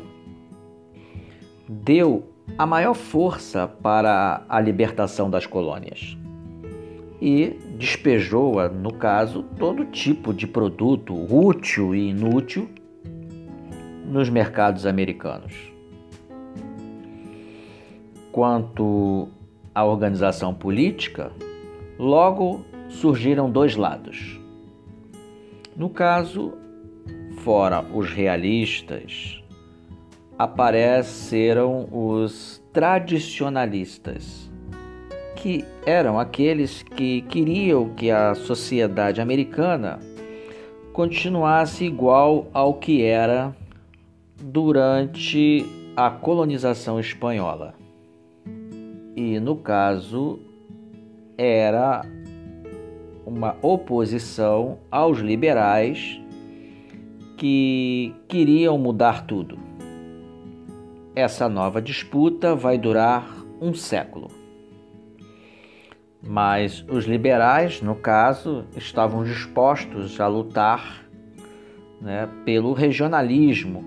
deu 1.68 2.32
a 2.58 2.66
maior 2.66 2.94
força 2.94 3.68
para 3.68 4.46
a 4.48 4.60
libertação 4.60 5.30
das 5.30 5.46
colônias 5.46 6.18
e 7.22 7.58
despejou, 7.78 8.56
no 8.70 8.94
caso, 8.94 9.44
todo 9.58 9.86
tipo 9.86 10.34
de 10.34 10.48
produto 10.48 11.14
útil 11.14 11.94
e 11.94 12.10
inútil 12.10 12.68
nos 14.06 14.30
mercados 14.30 14.86
americanos. 14.86 15.54
Quanto 18.32 19.30
à 19.74 19.86
organização 19.86 20.54
política, 20.54 21.32
logo 22.00 22.66
surgiram 22.90 23.50
dois 23.50 23.76
lados. 23.76 24.40
No 25.76 25.90
caso, 25.90 26.54
fora 27.44 27.82
os 27.94 28.10
realistas, 28.10 29.44
apareceram 30.38 31.88
os 31.92 32.64
tradicionalistas, 32.74 34.47
que 35.48 35.64
eram 35.86 36.20
aqueles 36.20 36.84
que 36.84 37.22
queriam 37.22 37.88
que 37.92 38.12
a 38.12 38.36
sociedade 38.36 39.22
americana 39.22 39.98
continuasse 40.92 41.86
igual 41.86 42.48
ao 42.52 42.74
que 42.74 43.02
era 43.02 43.56
durante 44.42 45.66
a 45.96 46.10
colonização 46.10 47.00
espanhola 47.00 47.76
e, 49.16 49.40
no 49.40 49.56
caso, 49.56 50.38
era 51.38 52.06
uma 53.26 53.56
oposição 53.62 54.80
aos 54.92 55.20
liberais 55.20 56.20
que 57.38 58.14
queriam 58.28 58.78
mudar 58.78 59.26
tudo. 59.26 59.58
Essa 61.16 61.48
nova 61.48 61.82
disputa 61.82 62.54
vai 62.54 62.78
durar 62.78 63.34
um 63.62 63.74
século. 63.74 64.37
Mas 66.22 66.84
os 66.90 67.06
liberais, 67.06 67.82
no 67.82 67.96
caso, 67.96 68.66
estavam 68.76 69.24
dispostos 69.24 70.20
a 70.20 70.28
lutar 70.28 71.06
né, 72.02 72.28
pelo 72.44 72.74
regionalismo, 72.74 73.84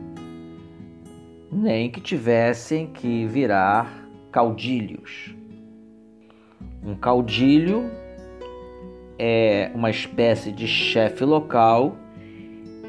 nem 1.51 1.91
que 1.91 2.01
tivessem 2.01 2.87
que 2.87 3.27
virar 3.27 4.07
caudilhos. 4.31 5.35
Um 6.83 6.95
caudilho 6.95 7.91
é 9.19 9.71
uma 9.75 9.91
espécie 9.91 10.53
de 10.53 10.67
chefe 10.67 11.25
local 11.25 11.97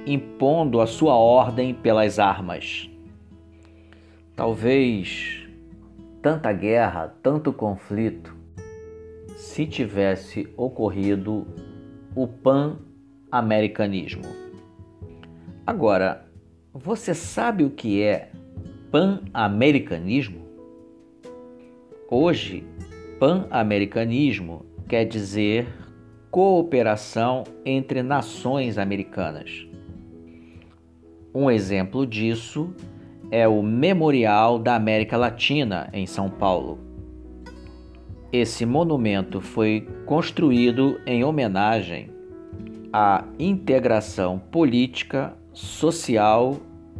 impondo 0.05 0.79
a 0.79 0.87
sua 0.87 1.13
ordem 1.15 1.73
pelas 1.73 2.19
armas. 2.19 2.89
Talvez 4.35 5.45
tanta 6.21 6.53
guerra, 6.53 7.13
tanto 7.21 7.51
conflito, 7.51 8.40
se 9.41 9.65
tivesse 9.65 10.47
ocorrido 10.55 11.47
o 12.15 12.27
pan-americanismo. 12.27 14.21
Agora, 15.65 16.27
você 16.71 17.15
sabe 17.15 17.63
o 17.63 17.71
que 17.71 18.03
é 18.03 18.29
pan-americanismo? 18.91 20.45
Hoje, 22.07 22.63
pan-americanismo 23.19 24.63
quer 24.87 25.05
dizer 25.05 25.67
cooperação 26.29 27.43
entre 27.65 28.03
nações 28.03 28.77
americanas. 28.77 29.67
Um 31.33 31.49
exemplo 31.49 32.05
disso 32.05 32.75
é 33.31 33.47
o 33.47 33.63
Memorial 33.63 34.59
da 34.59 34.75
América 34.75 35.17
Latina 35.17 35.89
em 35.91 36.05
São 36.05 36.29
Paulo. 36.29 36.90
Esse 38.33 38.65
monumento 38.65 39.41
foi 39.41 39.85
construído 40.05 41.01
em 41.05 41.21
homenagem 41.21 42.09
à 42.93 43.25
integração 43.37 44.39
política, 44.39 45.35
social, 45.51 46.55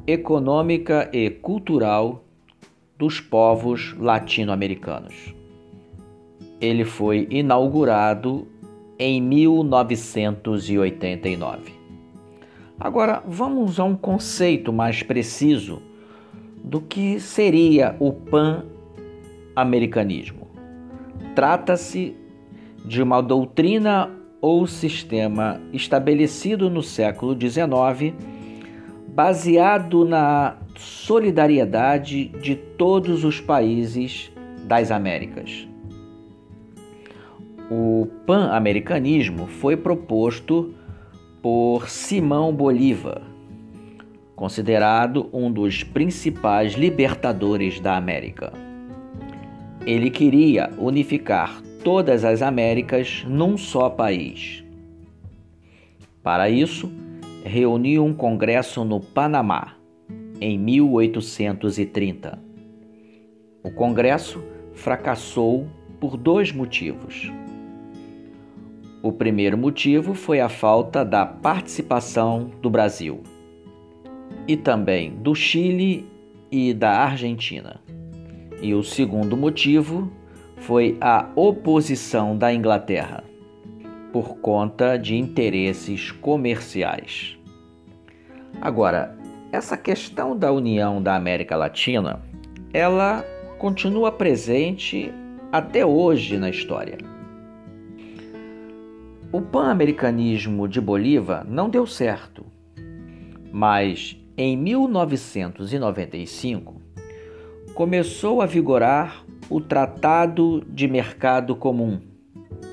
econômica 0.06 1.10
e 1.14 1.30
cultural 1.30 2.26
dos 2.98 3.22
povos 3.22 3.96
latino-americanos. 3.98 5.34
Ele 6.60 6.84
foi 6.84 7.30
inaugurado 7.32 8.46
em 9.00 9.22
1989. 9.22 11.72
Agora, 12.78 13.24
vamos 13.26 13.80
a 13.80 13.86
um 13.86 13.96
conceito 13.96 14.74
mais 14.74 15.02
preciso 15.02 15.82
do 16.62 16.82
que 16.82 17.22
seria 17.22 17.96
o 18.00 18.12
pan-americanismo. 18.12 20.41
Trata-se 21.36 22.16
de 22.86 23.02
uma 23.02 23.22
doutrina 23.22 24.12
ou 24.42 24.66
sistema 24.66 25.62
estabelecido 25.72 26.70
no 26.70 26.82
século 26.82 27.38
XIX, 27.40 28.14
baseado 29.08 30.04
na 30.04 30.58
solidariedade 30.78 32.26
de 32.26 32.56
todos 32.56 33.24
os 33.24 33.40
países 33.40 34.32
das 34.66 34.90
Américas. 34.90 35.68
O 37.70 38.08
pan-americanismo 38.26 39.48
foi 39.48 39.78
proposto 39.78 40.74
por 41.42 41.88
Simão 41.88 42.54
Bolívar, 42.54 43.22
considerado 44.36 45.30
um 45.32 45.52
dos 45.52 45.84
principais 45.84 46.74
libertadores 46.74 47.80
da 47.80 47.96
América. 47.96 48.70
Ele 49.86 50.12
queria 50.12 50.70
unificar 50.78 51.60
todas 51.84 52.24
as 52.24 52.44
Américas 52.44 53.26
num 53.28 53.58
só 53.58 53.90
país. 53.90 54.64
Para 56.22 56.50
isso, 56.50 56.92
reuniu 57.44 58.06
um 58.06 58.14
congresso 58.14 58.86
no 58.86 59.00
Panamá 59.00 59.76
em 60.40 60.58
1830. 60.58 62.40
O 63.64 63.72
Congresso 63.72 64.44
fracassou 64.74 65.68
por 66.00 66.16
dois 66.16 66.52
motivos. 66.52 67.32
O 69.02 69.12
primeiro 69.12 69.58
motivo 69.58 70.14
foi 70.14 70.40
a 70.40 70.50
falta 70.50 71.04
da 71.04 71.26
participação 71.26 72.52
do 72.62 72.70
Brasil 72.70 73.24
e 74.48 74.56
também 74.56 75.10
do 75.10 75.34
Chile 75.34 76.06
e 76.52 76.72
da 76.72 77.00
Argentina. 77.00 77.81
E 78.62 78.74
o 78.74 78.84
segundo 78.84 79.36
motivo 79.36 80.09
foi 80.57 80.97
a 81.01 81.28
oposição 81.36 82.38
da 82.38 82.53
Inglaterra 82.53 83.24
por 84.14 84.38
conta 84.38 84.97
de 84.97 85.16
interesses 85.16 86.12
comerciais. 86.12 87.38
Agora, 88.62 89.18
essa 89.51 89.76
questão 89.76 90.38
da 90.38 90.51
união 90.51 91.01
da 91.01 91.16
América 91.16 91.55
Latina, 91.55 92.22
ela 92.74 93.26
continua 93.57 94.12
presente 94.12 95.12
até 95.51 95.84
hoje 95.86 96.38
na 96.38 96.49
história. 96.49 96.97
O 99.32 99.41
pan-americanismo 99.41 100.68
de 100.68 100.82
Bolívar 100.82 101.45
não 101.47 101.70
deu 101.70 101.88
certo, 101.88 102.45
mas 103.51 104.18
em 104.38 104.57
1995 104.57 106.81
começou 107.74 108.41
a 108.41 108.45
vigorar 108.45 109.26
o 109.49 109.61
Tratado 109.61 110.63
de 110.67 110.88
Mercado 110.88 111.55
Comum, 111.55 111.99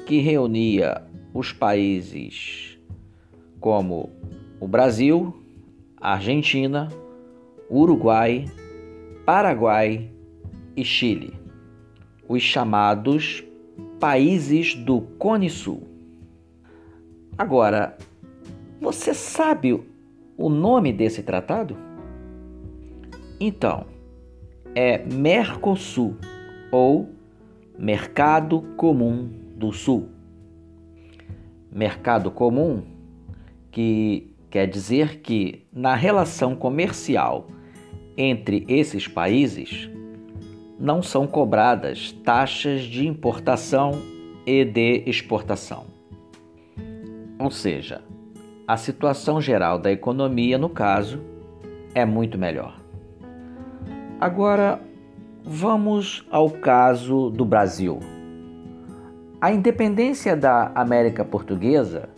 que 0.07 0.19
reunia 0.19 1.03
os 1.33 1.53
países 1.53 2.79
como 3.61 4.11
o 4.61 4.67
Brasil, 4.67 5.35
Argentina, 6.01 6.89
Uruguai, 7.71 8.47
Paraguai 9.25 10.11
e 10.77 10.85
Chile, 10.85 11.33
os 12.29 12.43
chamados 12.43 13.45
países 14.01 14.75
do 14.75 15.01
Cone 15.01 15.49
Sul. 15.49 15.83
Agora, 17.37 17.97
você 18.81 19.15
sabe 19.15 19.81
o 20.37 20.49
nome 20.49 20.93
desse 20.93 21.23
tratado? 21.23 21.77
Então, 23.41 23.87
é 24.81 25.05
Mercosul 25.13 26.17
ou 26.71 27.11
Mercado 27.77 28.63
Comum 28.77 29.29
do 29.57 29.73
Sul. 29.73 30.09
Mercado 31.73 32.31
Comum, 32.31 32.85
que 33.73 34.33
quer 34.49 34.69
dizer 34.69 35.19
que 35.19 35.67
na 35.73 35.97
relação 35.97 36.55
comercial 36.55 37.49
entre 38.17 38.65
esses 38.69 39.09
países 39.09 39.91
não 40.79 41.03
são 41.03 41.27
cobradas 41.27 42.13
taxas 42.13 42.83
de 42.83 43.05
importação 43.05 44.01
e 44.47 44.65
de 44.65 45.03
exportação. 45.07 45.87
Ou 47.37 47.51
seja, 47.51 48.01
a 48.65 48.77
situação 48.77 49.41
geral 49.41 49.77
da 49.77 49.91
economia, 49.91 50.57
no 50.57 50.69
caso, 50.69 51.21
é 51.97 52.05
muito 52.05 52.39
melhor. 52.39 52.78
Agora, 54.21 54.81
vamos 55.45 56.27
ao 56.31 56.51
caso 56.51 57.31
do 57.31 57.45
Brasil. 57.45 58.01
A 59.41 59.53
independência 59.53 60.37
da 60.37 60.73
América 60.75 61.25
Portuguesa 61.25 62.09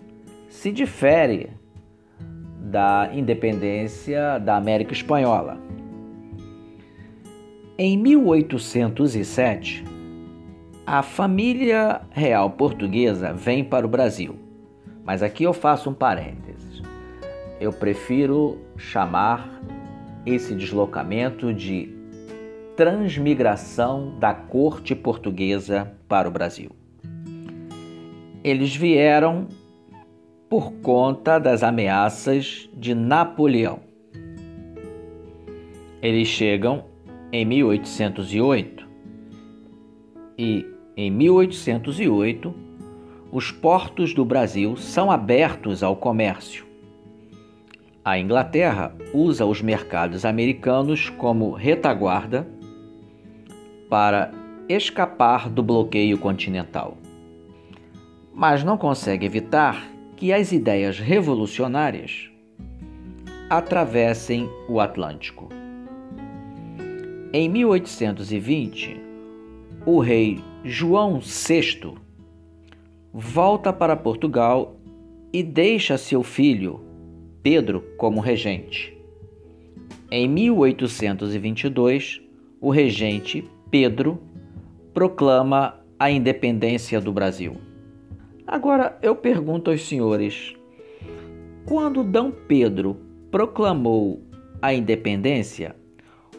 se 0.48 0.72
difere 0.72 1.50
da 2.60 3.10
independência 3.12 4.38
da 4.38 4.56
América 4.56 4.92
Espanhola. 4.92 5.58
Em 7.76 7.96
1807, 7.96 9.84
a 10.86 11.02
família 11.02 12.00
real 12.10 12.50
portuguesa 12.50 13.32
vem 13.32 13.64
para 13.64 13.86
o 13.86 13.88
Brasil 13.88 14.50
mas 15.10 15.24
aqui 15.24 15.44
eu 15.44 15.52
faço 15.52 15.90
um 15.90 15.94
parênteses. 15.94 16.82
Eu 17.60 17.72
prefiro 17.72 18.58
chamar 18.76 19.60
esse 20.24 20.54
deslocamento 20.54 21.52
de 21.52 21.94
transmigração 22.76 24.18
da 24.18 24.32
corte 24.32 24.94
portuguesa 24.94 25.92
para 26.08 26.28
o 26.28 26.30
Brasil. 26.30 26.70
Eles 28.42 28.74
vieram 28.74 29.48
por 30.48 30.72
conta 30.82 31.38
das 31.38 31.62
ameaças 31.62 32.68
de 32.74 32.94
Napoleão. 32.94 33.80
Eles 36.02 36.28
chegam 36.28 36.84
em 37.30 37.44
1808 37.44 38.88
e 40.38 40.66
em 40.96 41.10
1808 41.10 42.54
os 43.30 43.52
portos 43.52 44.12
do 44.12 44.24
Brasil 44.24 44.76
são 44.76 45.10
abertos 45.10 45.82
ao 45.82 45.94
comércio. 45.94 46.69
A 48.04 48.18
Inglaterra 48.18 48.94
usa 49.12 49.44
os 49.44 49.60
mercados 49.60 50.24
americanos 50.24 51.10
como 51.10 51.52
retaguarda 51.52 52.48
para 53.90 54.32
escapar 54.68 55.50
do 55.50 55.62
bloqueio 55.62 56.16
continental. 56.16 56.96
Mas 58.32 58.64
não 58.64 58.78
consegue 58.78 59.26
evitar 59.26 59.86
que 60.16 60.32
as 60.32 60.50
ideias 60.50 60.98
revolucionárias 60.98 62.30
atravessem 63.50 64.48
o 64.68 64.80
Atlântico. 64.80 65.48
Em 67.32 67.48
1820, 67.48 69.00
o 69.84 69.98
rei 69.98 70.42
João 70.64 71.20
VI 71.20 71.94
volta 73.12 73.72
para 73.72 73.96
Portugal 73.96 74.76
e 75.32 75.42
deixa 75.42 75.98
seu 75.98 76.22
filho, 76.22 76.89
Pedro, 77.42 77.82
como 77.96 78.20
regente. 78.20 78.96
Em 80.10 80.28
1822, 80.28 82.20
o 82.60 82.70
regente 82.70 83.48
Pedro 83.70 84.20
proclama 84.92 85.80
a 85.98 86.10
independência 86.10 87.00
do 87.00 87.12
Brasil. 87.12 87.56
Agora 88.46 88.98
eu 89.00 89.16
pergunto 89.16 89.70
aos 89.70 89.88
senhores: 89.88 90.54
quando 91.64 92.04
D. 92.04 92.30
Pedro 92.46 92.96
proclamou 93.30 94.20
a 94.60 94.74
independência, 94.74 95.74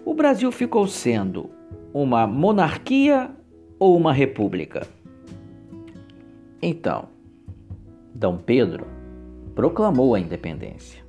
o 0.05 0.13
Brasil 0.13 0.51
ficou 0.51 0.85
sendo 0.85 1.49
uma 1.93 2.27
monarquia 2.27 3.31
ou 3.79 3.97
uma 3.97 4.13
república? 4.13 4.85
Então, 6.61 7.09
Dom 8.13 8.37
Pedro 8.37 8.85
proclamou 9.55 10.15
a 10.15 10.19
independência, 10.19 11.03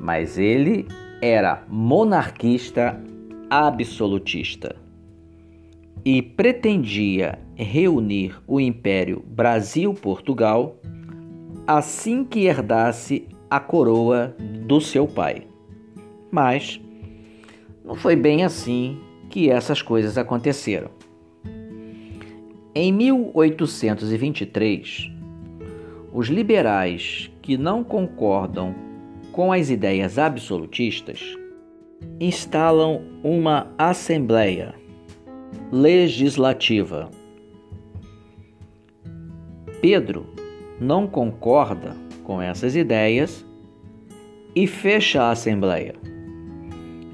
mas 0.00 0.38
ele 0.38 0.86
era 1.20 1.64
monarquista 1.68 3.00
absolutista 3.48 4.74
e 6.04 6.20
pretendia 6.22 7.38
reunir 7.54 8.36
o 8.46 8.60
Império 8.60 9.24
Brasil-Portugal 9.26 10.76
assim 11.66 12.22
que 12.24 12.44
herdasse 12.44 13.26
a 13.50 13.58
coroa 13.58 14.36
do 14.66 14.80
seu 14.80 15.08
pai. 15.08 15.46
Mas 16.30 16.80
não 17.84 17.96
foi 17.96 18.14
bem 18.14 18.44
assim 18.44 19.00
que 19.30 19.50
essas 19.50 19.82
coisas 19.82 20.16
aconteceram. 20.16 20.90
Em 22.74 22.92
1823, 22.92 25.10
os 26.16 26.28
liberais 26.28 27.30
que 27.42 27.58
não 27.58 27.84
concordam 27.84 28.74
com 29.32 29.52
as 29.52 29.68
ideias 29.68 30.18
absolutistas 30.18 31.20
instalam 32.18 33.02
uma 33.22 33.70
Assembleia 33.76 34.74
Legislativa. 35.70 37.10
Pedro 39.82 40.26
não 40.80 41.06
concorda 41.06 41.94
com 42.24 42.40
essas 42.40 42.74
ideias 42.74 43.44
e 44.54 44.66
fecha 44.66 45.22
a 45.22 45.32
Assembleia. 45.32 45.96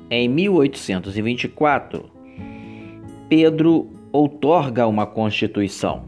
Em 0.09 0.29
1824, 0.29 2.09
Pedro 3.29 3.91
outorga 4.13 4.87
uma 4.87 5.07
Constituição. 5.07 6.05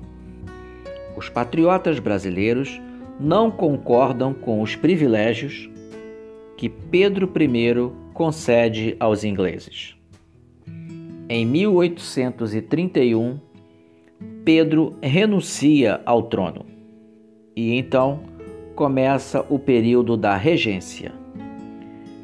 Os 1.17 1.29
patriotas 1.29 1.99
brasileiros 1.99 2.84
não 3.19 3.51
concordam 3.51 4.33
com 4.35 4.61
os 4.61 4.77
privilégios 4.77 5.71
que 6.57 6.69
Pedro 6.69 7.27
I 7.27 7.91
concede 8.13 8.97
aos 9.01 9.25
ingleses. 9.25 9.97
Em 11.29 11.45
1831, 11.47 13.39
Pedro 14.45 14.95
renuncia 15.03 16.01
ao 16.05 16.23
trono 16.25 16.67
e 17.57 17.77
então 17.77 18.21
começa 18.75 19.45
o 19.49 19.59
período 19.59 20.17
da 20.17 20.37
regência. 20.37 21.13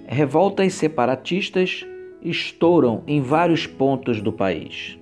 Revoltas 0.06 0.74
separatistas 0.74 1.86
estouram 2.22 3.02
em 3.06 3.20
vários 3.20 3.66
pontos 3.66 4.20
do 4.20 4.32
país 4.32 5.00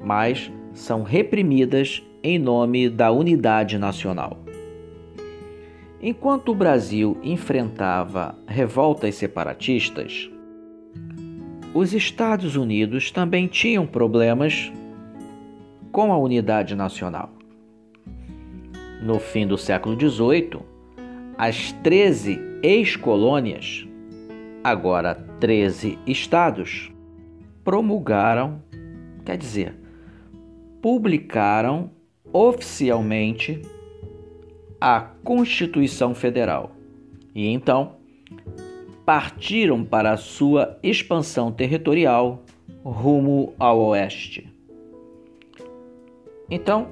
mas 0.00 0.50
são 0.72 1.02
reprimidas 1.02 2.02
em 2.22 2.38
nome 2.38 2.88
da 2.88 3.10
unidade 3.10 3.78
nacional. 3.78 4.38
Enquanto 6.00 6.52
o 6.52 6.54
Brasil 6.54 7.18
enfrentava 7.24 8.38
revoltas 8.46 9.16
separatistas, 9.16 10.30
os 11.74 11.92
Estados 11.92 12.54
Unidos 12.54 13.10
também 13.10 13.48
tinham 13.48 13.84
problemas 13.84 14.72
com 15.90 16.12
a 16.12 16.16
unidade 16.16 16.76
nacional. 16.76 17.30
No 19.02 19.18
fim 19.18 19.44
do 19.44 19.58
século 19.58 19.98
XVIII, 19.98 20.60
as 21.36 21.72
13 21.82 22.40
ex-colônias, 22.62 23.86
agora 24.62 25.16
13 25.40 25.98
estados, 26.06 26.92
promulgaram, 27.64 28.62
quer 29.24 29.36
dizer, 29.36 29.74
publicaram 30.80 31.90
oficialmente 32.32 33.62
a 34.80 35.00
Constituição 35.00 36.14
Federal 36.14 36.72
e 37.34 37.48
então 37.48 37.96
partiram 39.04 39.84
para 39.84 40.16
sua 40.16 40.78
expansão 40.82 41.50
territorial 41.50 42.42
rumo 42.84 43.54
ao 43.58 43.80
oeste. 43.80 44.52
Então, 46.50 46.88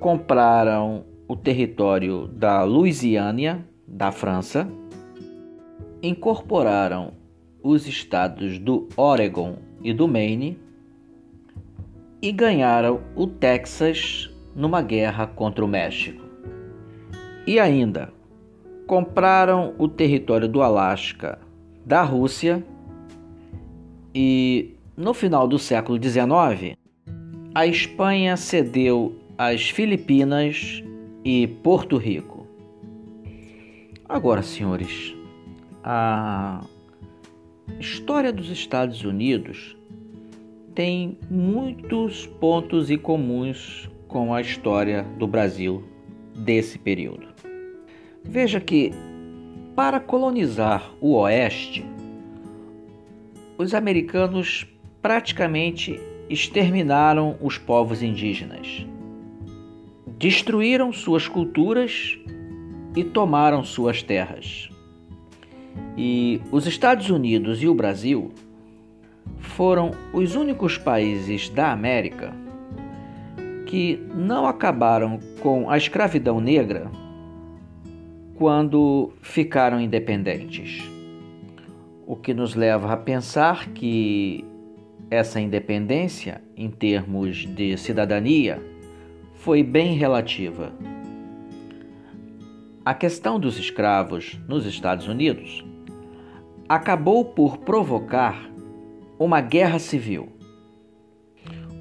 compraram 0.00 1.04
o 1.28 1.36
território 1.36 2.26
da 2.26 2.64
Louisiana, 2.64 3.64
da 3.86 4.10
França, 4.10 4.68
incorporaram 6.02 7.12
os 7.62 7.86
estados 7.86 8.58
do 8.58 8.88
Oregon 8.96 9.58
e 9.82 9.92
do 9.92 10.08
Maine 10.08 10.58
e 12.22 12.32
ganharam 12.32 13.00
o 13.14 13.26
Texas 13.26 14.30
numa 14.54 14.82
guerra 14.82 15.26
contra 15.26 15.64
o 15.64 15.68
México. 15.68 16.29
E 17.46 17.58
ainda 17.58 18.12
compraram 18.86 19.74
o 19.78 19.88
território 19.88 20.48
do 20.48 20.62
Alasca 20.62 21.38
da 21.84 22.02
Rússia 22.02 22.64
e 24.14 24.74
no 24.96 25.14
final 25.14 25.46
do 25.46 25.58
século 25.58 26.00
XIX 26.02 26.76
a 27.54 27.66
Espanha 27.66 28.36
cedeu 28.36 29.16
as 29.38 29.70
Filipinas 29.70 30.82
e 31.24 31.46
Porto 31.46 31.96
Rico. 31.96 32.46
Agora, 34.08 34.42
senhores, 34.42 35.14
a 35.82 36.64
história 37.78 38.32
dos 38.32 38.50
Estados 38.50 39.04
Unidos 39.04 39.76
tem 40.74 41.16
muitos 41.30 42.26
pontos 42.26 42.90
em 42.90 42.98
comuns 42.98 43.88
com 44.08 44.34
a 44.34 44.40
história 44.40 45.04
do 45.18 45.26
Brasil 45.26 45.84
desse 46.34 46.78
período. 46.78 47.29
Veja 48.24 48.60
que, 48.60 48.92
para 49.74 49.98
colonizar 49.98 50.90
o 51.00 51.14
Oeste, 51.14 51.84
os 53.58 53.74
americanos 53.74 54.66
praticamente 55.02 56.00
exterminaram 56.28 57.36
os 57.40 57.58
povos 57.58 58.02
indígenas, 58.02 58.86
destruíram 60.18 60.92
suas 60.92 61.26
culturas 61.26 62.18
e 62.94 63.02
tomaram 63.02 63.64
suas 63.64 64.02
terras. 64.02 64.68
E 65.96 66.40
os 66.52 66.66
Estados 66.66 67.10
Unidos 67.10 67.62
e 67.62 67.68
o 67.68 67.74
Brasil 67.74 68.30
foram 69.38 69.92
os 70.12 70.36
únicos 70.36 70.78
países 70.78 71.48
da 71.48 71.72
América 71.72 72.34
que 73.66 74.00
não 74.14 74.46
acabaram 74.46 75.18
com 75.40 75.70
a 75.70 75.76
escravidão 75.76 76.40
negra 76.40 76.90
quando 78.40 79.12
ficaram 79.20 79.78
independentes. 79.78 80.82
O 82.06 82.16
que 82.16 82.32
nos 82.32 82.54
leva 82.54 82.90
a 82.90 82.96
pensar 82.96 83.68
que 83.68 84.42
essa 85.10 85.38
independência, 85.38 86.42
em 86.56 86.70
termos 86.70 87.44
de 87.44 87.76
cidadania, 87.76 88.58
foi 89.34 89.62
bem 89.62 89.94
relativa. 89.94 90.72
A 92.82 92.94
questão 92.94 93.38
dos 93.38 93.58
escravos 93.58 94.40
nos 94.48 94.64
Estados 94.64 95.06
Unidos 95.06 95.62
acabou 96.66 97.26
por 97.26 97.58
provocar 97.58 98.50
uma 99.18 99.42
guerra 99.42 99.78
civil. 99.78 100.30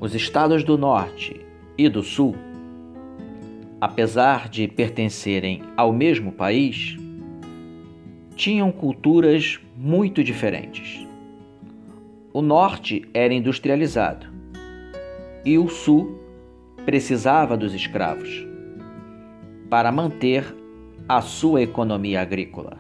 Os 0.02 0.14
estados 0.14 0.66
do 0.66 0.78
Norte 0.78 1.40
e 1.78 1.88
do 1.88 2.04
Sul, 2.04 2.36
apesar 3.82 4.50
de 4.50 4.68
pertencerem 4.68 5.62
ao 5.78 5.94
mesmo 5.94 6.32
país, 6.32 6.98
tinham 8.36 8.72
culturas 8.72 9.60
muito 9.76 10.24
diferentes. 10.24 11.06
O 12.34 12.42
norte 12.42 13.08
era 13.14 13.34
industrializado 13.34 14.28
e 15.46 15.58
o 15.58 15.68
sul 15.68 16.20
precisava 16.86 17.58
dos 17.58 17.74
escravos 17.74 18.46
para 19.70 19.92
manter 19.92 20.56
a 21.08 21.22
sua 21.22 21.62
economia 21.62 22.22
agrícola. 22.22 22.78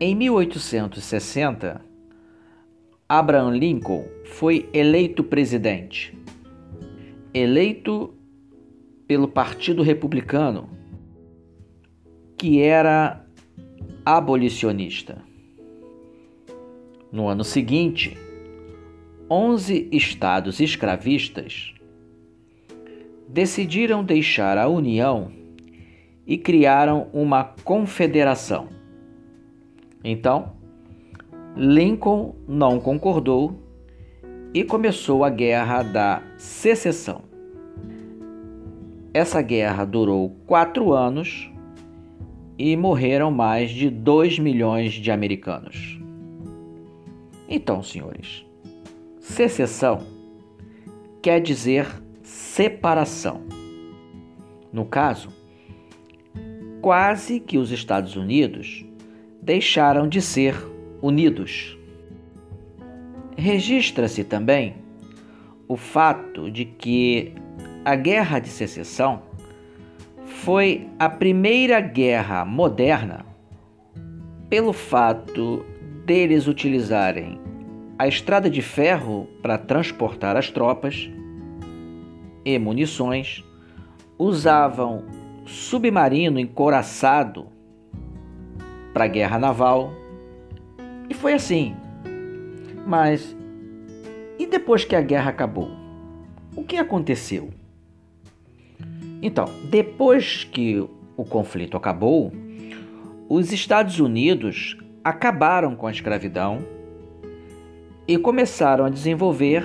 Em 0.00 0.14
1860, 0.14 1.80
Abraham 3.08 3.56
Lincoln 3.56 4.04
foi 4.24 4.68
eleito 4.72 5.24
presidente. 5.24 6.16
Eleito 7.32 8.14
pelo 9.08 9.26
Partido 9.26 9.82
Republicano, 9.82 10.68
que 12.36 12.60
era 12.60 13.24
abolicionista. 14.04 15.24
No 17.10 17.26
ano 17.26 17.42
seguinte, 17.42 18.16
11 19.30 19.88
estados 19.90 20.60
escravistas 20.60 21.74
decidiram 23.26 24.04
deixar 24.04 24.58
a 24.58 24.68
União 24.68 25.32
e 26.26 26.36
criaram 26.36 27.08
uma 27.12 27.42
confederação. 27.64 28.68
Então, 30.04 30.52
Lincoln 31.56 32.36
não 32.46 32.78
concordou 32.78 33.62
e 34.52 34.62
começou 34.64 35.24
a 35.24 35.30
Guerra 35.30 35.82
da 35.82 36.22
Secessão. 36.36 37.27
Essa 39.18 39.42
guerra 39.42 39.84
durou 39.84 40.30
quatro 40.46 40.92
anos 40.92 41.50
e 42.56 42.76
morreram 42.76 43.32
mais 43.32 43.68
de 43.68 43.90
2 43.90 44.38
milhões 44.38 44.92
de 44.92 45.10
americanos. 45.10 45.98
Então, 47.48 47.82
senhores, 47.82 48.46
secessão 49.18 50.06
quer 51.20 51.40
dizer 51.40 51.88
separação. 52.22 53.42
No 54.72 54.84
caso, 54.84 55.30
quase 56.80 57.40
que 57.40 57.58
os 57.58 57.72
Estados 57.72 58.14
Unidos 58.14 58.86
deixaram 59.42 60.06
de 60.06 60.22
ser 60.22 60.54
unidos. 61.02 61.76
Registra-se 63.36 64.22
também 64.22 64.76
o 65.66 65.76
fato 65.76 66.48
de 66.48 66.64
que 66.64 67.34
a 67.88 67.96
Guerra 67.96 68.38
de 68.38 68.50
Secessão 68.50 69.22
foi 70.26 70.90
a 70.98 71.08
primeira 71.08 71.80
guerra 71.80 72.44
moderna 72.44 73.24
pelo 74.50 74.74
fato 74.74 75.64
deles 76.04 76.46
utilizarem 76.46 77.40
a 77.98 78.06
estrada 78.06 78.50
de 78.50 78.60
ferro 78.60 79.26
para 79.40 79.56
transportar 79.56 80.36
as 80.36 80.50
tropas 80.50 81.10
e 82.44 82.58
munições, 82.58 83.42
usavam 84.18 85.06
submarino 85.46 86.38
encoraçado 86.38 87.46
para 88.92 89.04
a 89.04 89.08
guerra 89.08 89.38
naval. 89.38 89.94
E 91.08 91.14
foi 91.14 91.32
assim. 91.32 91.74
Mas 92.86 93.34
e 94.38 94.46
depois 94.46 94.84
que 94.84 94.94
a 94.94 95.00
guerra 95.00 95.30
acabou? 95.30 95.70
O 96.54 96.62
que 96.62 96.76
aconteceu? 96.76 97.48
Então, 99.20 99.46
depois 99.64 100.44
que 100.44 100.78
o 101.16 101.24
conflito 101.24 101.76
acabou, 101.76 102.32
os 103.28 103.52
Estados 103.52 103.98
Unidos 103.98 104.76
acabaram 105.02 105.74
com 105.74 105.86
a 105.86 105.90
escravidão 105.90 106.58
e 108.06 108.16
começaram 108.16 108.84
a 108.84 108.90
desenvolver 108.90 109.64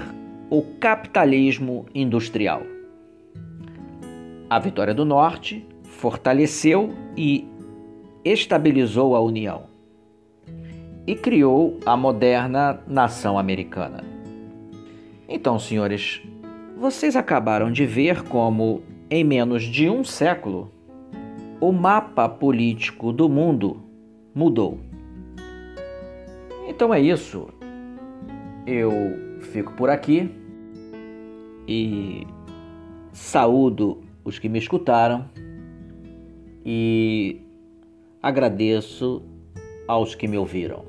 o 0.49 0.61
capitalismo 0.79 1.85
industrial. 1.93 2.61
A 4.49 4.59
Vitória 4.59 4.93
do 4.93 5.05
Norte 5.05 5.65
fortaleceu 5.83 6.93
e 7.15 7.47
estabilizou 8.23 9.15
a 9.15 9.21
União 9.21 9.63
e 11.05 11.15
criou 11.15 11.79
a 11.85 11.97
moderna 11.97 12.79
nação 12.87 13.37
americana. 13.37 14.03
Então, 15.27 15.57
senhores, 15.57 16.21
vocês 16.77 17.15
acabaram 17.15 17.71
de 17.71 17.85
ver 17.85 18.23
como, 18.23 18.83
em 19.13 19.23
menos 19.23 19.61
de 19.61 19.87
um 19.87 20.03
século, 20.03 20.71
o 21.61 21.71
mapa 21.71 22.27
político 22.27 23.13
do 23.13 23.29
mundo 23.29 23.79
mudou. 24.33 24.79
Então 26.67 26.91
é 26.91 26.99
isso. 26.99 27.47
Eu 28.65 28.91
fico 29.39 29.71
por 29.73 29.91
aqui 29.91 30.31
e 31.67 32.25
saúdo 33.11 34.01
os 34.25 34.39
que 34.39 34.49
me 34.49 34.57
escutaram 34.57 35.29
e 36.65 37.39
agradeço 38.19 39.21
aos 39.87 40.15
que 40.15 40.27
me 40.27 40.39
ouviram. 40.39 40.85